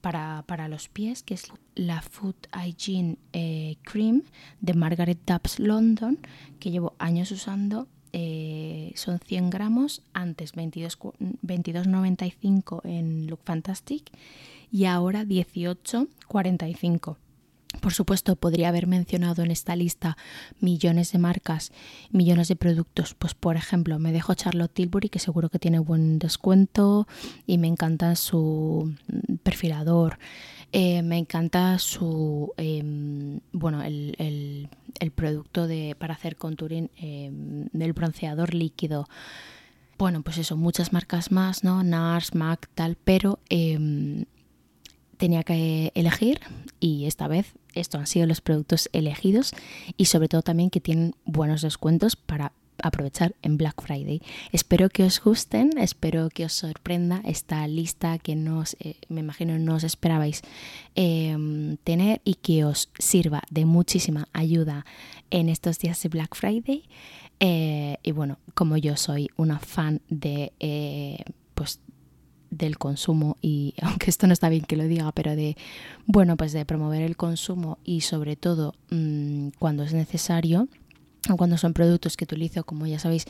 para, 0.00 0.68
los 0.68 0.88
pies, 0.88 1.22
que 1.22 1.34
es 1.34 1.52
la 1.74 2.00
Food 2.02 2.34
Hygiene 2.54 3.16
eh, 3.32 3.76
Cream 3.82 4.22
de 4.60 4.74
Margaret 4.74 5.18
Dubs 5.26 5.58
London, 5.58 6.18
que 6.58 6.70
llevo 6.70 6.94
años 6.98 7.30
usando. 7.30 7.88
Eh, 8.12 8.92
son 8.96 9.20
100 9.20 9.50
gramos, 9.50 10.02
antes 10.12 10.54
22,95 10.54 12.80
en 12.84 13.28
Look 13.28 13.38
Fantastic 13.44 14.10
y 14.72 14.86
ahora 14.86 15.22
18,45. 15.24 17.16
Por 17.78 17.92
supuesto, 17.92 18.34
podría 18.36 18.68
haber 18.68 18.86
mencionado 18.88 19.42
en 19.42 19.50
esta 19.50 19.76
lista 19.76 20.16
millones 20.58 21.12
de 21.12 21.18
marcas, 21.18 21.72
millones 22.10 22.48
de 22.48 22.56
productos. 22.56 23.14
Pues, 23.14 23.34
por 23.34 23.56
ejemplo, 23.56 23.98
me 23.98 24.12
dejo 24.12 24.34
Charlotte 24.34 24.72
Tilbury, 24.72 25.08
que 25.08 25.20
seguro 25.20 25.48
que 25.48 25.60
tiene 25.60 25.78
buen 25.78 26.18
descuento 26.18 27.06
y 27.46 27.58
me 27.58 27.68
encanta 27.68 28.16
su 28.16 28.94
perfilador. 29.44 30.18
Eh, 30.72 31.02
me 31.02 31.18
encanta 31.18 31.78
su, 31.78 32.52
em, 32.56 33.40
bueno, 33.52 33.82
el, 33.82 34.68
producto 35.14 35.66
de, 35.66 35.96
para 35.98 36.14
hacer 36.14 36.36
contouring 36.36 36.90
em, 36.96 37.66
del 37.72 37.92
bronceador 37.92 38.54
líquido. 38.54 39.08
Bueno, 39.98 40.22
pues 40.22 40.38
eso, 40.38 40.56
muchas 40.56 40.92
marcas 40.92 41.30
más, 41.32 41.64
¿no? 41.64 41.82
NARS, 41.82 42.34
MAC, 42.34 42.68
tal, 42.74 42.96
pero 42.96 43.38
em, 43.48 44.24
tenía 45.20 45.44
que 45.44 45.92
elegir 45.94 46.40
y 46.80 47.04
esta 47.04 47.28
vez 47.28 47.52
estos 47.74 48.00
han 48.00 48.06
sido 48.06 48.26
los 48.26 48.40
productos 48.40 48.88
elegidos 48.94 49.52
y 49.98 50.06
sobre 50.06 50.28
todo 50.28 50.40
también 50.40 50.70
que 50.70 50.80
tienen 50.80 51.14
buenos 51.26 51.60
descuentos 51.60 52.16
para 52.16 52.52
aprovechar 52.82 53.34
en 53.42 53.58
Black 53.58 53.82
Friday. 53.82 54.22
Espero 54.50 54.88
que 54.88 55.04
os 55.04 55.20
gusten, 55.20 55.76
espero 55.76 56.30
que 56.30 56.46
os 56.46 56.54
sorprenda 56.54 57.20
esta 57.26 57.68
lista 57.68 58.18
que 58.18 58.34
no 58.34 58.64
eh, 58.80 58.94
me 59.10 59.20
imagino 59.20 59.58
no 59.58 59.74
os 59.74 59.84
esperabais 59.84 60.40
em, 60.94 61.76
tener 61.84 62.22
y 62.24 62.36
que 62.36 62.64
os 62.64 62.88
sirva 62.98 63.42
de 63.50 63.66
muchísima 63.66 64.26
ayuda 64.32 64.86
en 65.30 65.50
estos 65.50 65.78
días 65.78 66.02
de 66.02 66.08
Black 66.08 66.34
Friday. 66.34 66.88
Eh, 67.40 67.98
y 68.02 68.12
bueno, 68.12 68.38
como 68.54 68.78
yo 68.78 68.96
soy 68.96 69.28
una 69.36 69.58
fan 69.58 70.00
de 70.08 70.54
eh, 70.60 71.22
pues 71.54 71.78
del 72.50 72.78
consumo 72.78 73.36
y 73.40 73.74
aunque 73.82 74.10
esto 74.10 74.26
no 74.26 74.32
está 74.32 74.48
bien 74.48 74.64
que 74.64 74.76
lo 74.76 74.84
diga, 74.84 75.10
pero 75.12 75.36
de 75.36 75.56
bueno, 76.06 76.36
pues 76.36 76.52
de 76.52 76.64
promover 76.64 77.02
el 77.02 77.16
consumo 77.16 77.78
y 77.84 78.02
sobre 78.02 78.36
todo 78.36 78.74
mm, 78.90 79.48
cuando 79.58 79.82
es 79.82 79.92
necesario 79.92 80.68
cuando 81.36 81.58
son 81.58 81.74
productos 81.74 82.16
que 82.16 82.24
utilizo, 82.24 82.64
como 82.64 82.86
ya 82.86 82.98
sabéis, 82.98 83.26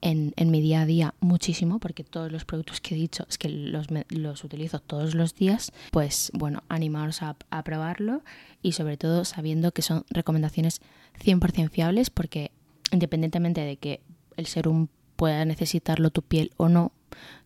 en, 0.00 0.32
en, 0.36 0.50
mi 0.50 0.60
día 0.60 0.82
a 0.82 0.86
día 0.86 1.14
muchísimo, 1.20 1.78
porque 1.80 2.04
todos 2.04 2.30
los 2.30 2.44
productos 2.44 2.80
que 2.80 2.94
he 2.94 2.98
dicho 2.98 3.26
es 3.28 3.36
que 3.36 3.48
los, 3.48 3.88
los 4.10 4.44
utilizo 4.44 4.78
todos 4.78 5.14
los 5.14 5.34
días, 5.34 5.72
pues 5.90 6.30
bueno, 6.34 6.62
animaros 6.68 7.22
a, 7.22 7.36
a 7.50 7.64
probarlo 7.64 8.22
y 8.62 8.72
sobre 8.72 8.96
todo 8.96 9.24
sabiendo 9.24 9.72
que 9.72 9.82
son 9.82 10.04
recomendaciones 10.10 10.80
100% 11.22 11.70
fiables, 11.70 12.10
porque 12.10 12.52
independientemente 12.92 13.62
de 13.62 13.76
que 13.76 14.00
el 14.36 14.46
serum 14.46 14.88
pueda 15.16 15.44
necesitarlo 15.44 16.10
tu 16.10 16.22
piel 16.22 16.52
o 16.56 16.68
no, 16.68 16.92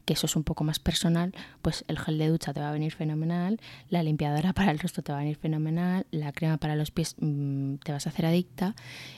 que 0.06 0.14
eso 0.14 0.24
es 0.24 0.36
un 0.36 0.44
poco 0.44 0.64
más 0.64 0.78
personal, 0.78 1.34
pues 1.60 1.84
el 1.88 1.98
gel 1.98 2.16
de 2.16 2.28
ducha 2.28 2.54
te 2.54 2.60
va 2.60 2.70
a 2.70 2.72
venir 2.72 2.94
fenomenal, 2.94 3.60
la 3.90 4.02
limpiadora 4.02 4.52
para 4.54 4.70
el 4.70 4.78
rostro 4.78 5.02
te 5.02 5.12
va 5.12 5.18
a 5.18 5.20
venir 5.20 5.36
fenomenal, 5.36 6.06
la 6.10 6.32
crema 6.32 6.56
para 6.56 6.76
los 6.76 6.90
pies 6.90 7.16
mm, 7.18 7.74
te 7.76 7.92
vas 7.92 8.06
a 8.06 8.10
hacer 8.10 8.24
adicta 8.24 8.74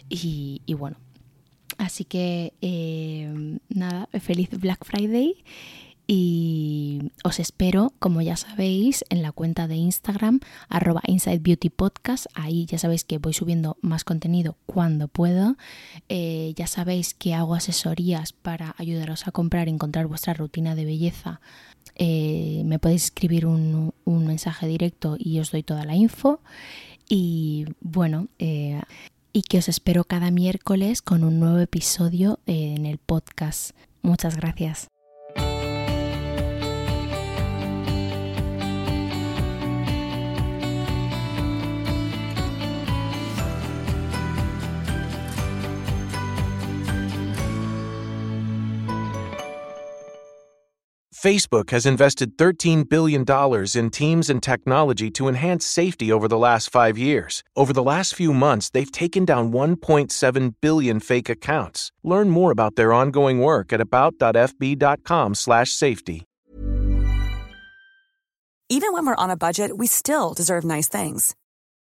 y, 0.08 0.60
bueno. 0.76 0.96
Así 1.76 2.04
que 2.04 2.54
eh, 2.60 3.58
nada, 3.68 4.08
feliz 4.18 4.50
Black 4.58 4.84
Friday 4.84 5.44
y 6.10 7.12
os 7.22 7.38
espero, 7.38 7.92
como 7.98 8.22
ya 8.22 8.34
sabéis, 8.38 9.04
en 9.10 9.20
la 9.20 9.30
cuenta 9.30 9.68
de 9.68 9.76
Instagram, 9.76 10.40
arroba. 10.70 11.02
Ahí 12.34 12.64
ya 12.64 12.78
sabéis 12.78 13.04
que 13.04 13.18
voy 13.18 13.34
subiendo 13.34 13.76
más 13.82 14.04
contenido 14.04 14.56
cuando 14.64 15.08
puedo. 15.08 15.56
Eh, 16.08 16.54
ya 16.56 16.66
sabéis 16.66 17.12
que 17.12 17.34
hago 17.34 17.54
asesorías 17.54 18.32
para 18.32 18.74
ayudaros 18.78 19.28
a 19.28 19.32
comprar 19.32 19.68
y 19.68 19.72
encontrar 19.72 20.06
vuestra 20.06 20.32
rutina 20.32 20.74
de 20.74 20.86
belleza. 20.86 21.42
Eh, 21.96 22.62
me 22.64 22.78
podéis 22.78 23.04
escribir 23.04 23.44
un, 23.44 23.92
mensaje 24.06 24.66
directo 24.66 25.16
y 25.18 25.40
os 25.40 25.50
doy 25.50 25.62
toda 25.62 25.84
la 25.84 25.94
info. 25.94 26.40
Y 27.06 27.66
bueno, 27.82 28.28
eh, 28.38 28.80
y 29.34 29.42
que 29.42 29.58
os 29.58 29.68
espero 29.68 30.04
cada 30.04 30.30
miércoles 30.30 31.02
con 31.02 31.22
un 31.22 31.38
nuevo 31.38 31.58
episodio 31.58 32.38
en 32.46 32.86
el 32.86 32.96
podcast. 32.96 33.72
Muchas 34.00 34.36
gracias. 34.36 34.88
Facebook 51.18 51.70
has 51.70 51.84
invested 51.84 52.36
$13 52.36 52.88
billion 52.88 53.24
in 53.74 53.90
teams 53.90 54.30
and 54.30 54.40
technology 54.40 55.10
to 55.10 55.26
enhance 55.26 55.66
safety 55.66 56.12
over 56.12 56.28
the 56.28 56.38
last 56.38 56.70
five 56.70 56.96
years. 56.96 57.42
Over 57.56 57.72
the 57.72 57.82
last 57.82 58.14
few 58.14 58.32
months, 58.32 58.70
they've 58.70 58.92
taken 58.92 59.24
down 59.24 59.50
1.7 59.50 60.54
billion 60.60 61.00
fake 61.00 61.28
accounts. 61.28 61.90
Learn 62.04 62.30
more 62.30 62.52
about 62.52 62.76
their 62.76 62.92
ongoing 62.92 63.40
work 63.40 63.72
at 63.72 63.80
about.fb.com/safety. 63.80 66.24
Even 68.70 68.92
when 68.92 69.06
we're 69.06 69.16
on 69.16 69.30
a 69.30 69.36
budget, 69.36 69.76
we 69.76 69.88
still 69.88 70.34
deserve 70.34 70.62
nice 70.62 70.86
things. 70.88 71.34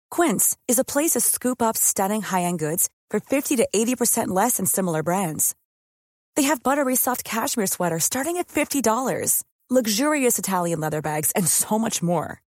Quince 0.09 0.57
is 0.67 0.77
a 0.77 0.83
place 0.83 1.11
to 1.11 1.21
scoop 1.21 1.61
up 1.61 1.77
stunning 1.77 2.21
high-end 2.21 2.59
goods 2.59 2.89
for 3.09 3.21
50 3.21 3.55
to 3.55 3.65
80% 3.73 4.27
less 4.27 4.57
than 4.57 4.65
similar 4.65 5.03
brands. 5.03 5.55
They 6.35 6.43
have 6.43 6.63
buttery 6.63 6.95
soft 6.95 7.23
cashmere 7.23 7.67
sweaters 7.67 8.05
starting 8.05 8.37
at 8.37 8.47
$50, 8.47 9.43
luxurious 9.69 10.39
Italian 10.39 10.79
leather 10.79 11.01
bags, 11.01 11.31
and 11.35 11.47
so 11.47 11.77
much 11.77 12.01
more. 12.01 12.41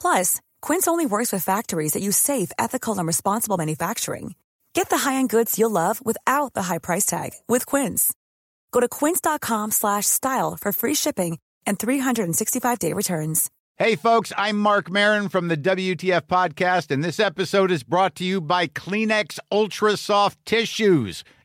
Plus, 0.00 0.40
Quince 0.62 0.86
only 0.86 1.06
works 1.06 1.32
with 1.32 1.44
factories 1.44 1.92
that 1.94 2.02
use 2.02 2.16
safe, 2.16 2.52
ethical, 2.58 2.96
and 2.98 3.06
responsible 3.06 3.56
manufacturing. 3.56 4.34
Get 4.74 4.90
the 4.90 4.98
high-end 4.98 5.30
goods 5.30 5.58
you'll 5.58 5.70
love 5.70 6.04
without 6.04 6.54
the 6.54 6.64
high 6.64 6.78
price 6.78 7.06
tag 7.06 7.30
with 7.48 7.66
Quince. 7.66 8.12
Go 8.72 8.80
to 8.80 8.88
quince.com/style 8.88 10.56
for 10.60 10.72
free 10.72 10.94
shipping 10.94 11.38
and 11.66 11.78
365-day 11.78 12.92
returns. 12.92 13.50
Hey 13.78 13.96
folks, 13.96 14.32
I'm 14.38 14.58
Mark 14.58 14.90
Marin 14.90 15.28
from 15.28 15.48
the 15.48 15.56
WTF 15.56 16.22
podcast 16.22 16.90
and 16.90 17.04
this 17.04 17.20
episode 17.20 17.70
is 17.70 17.82
brought 17.82 18.14
to 18.16 18.24
you 18.24 18.40
by 18.40 18.68
Kleenex 18.68 19.38
Ultra 19.52 19.98
Soft 19.98 20.38
Tissues 20.46 21.24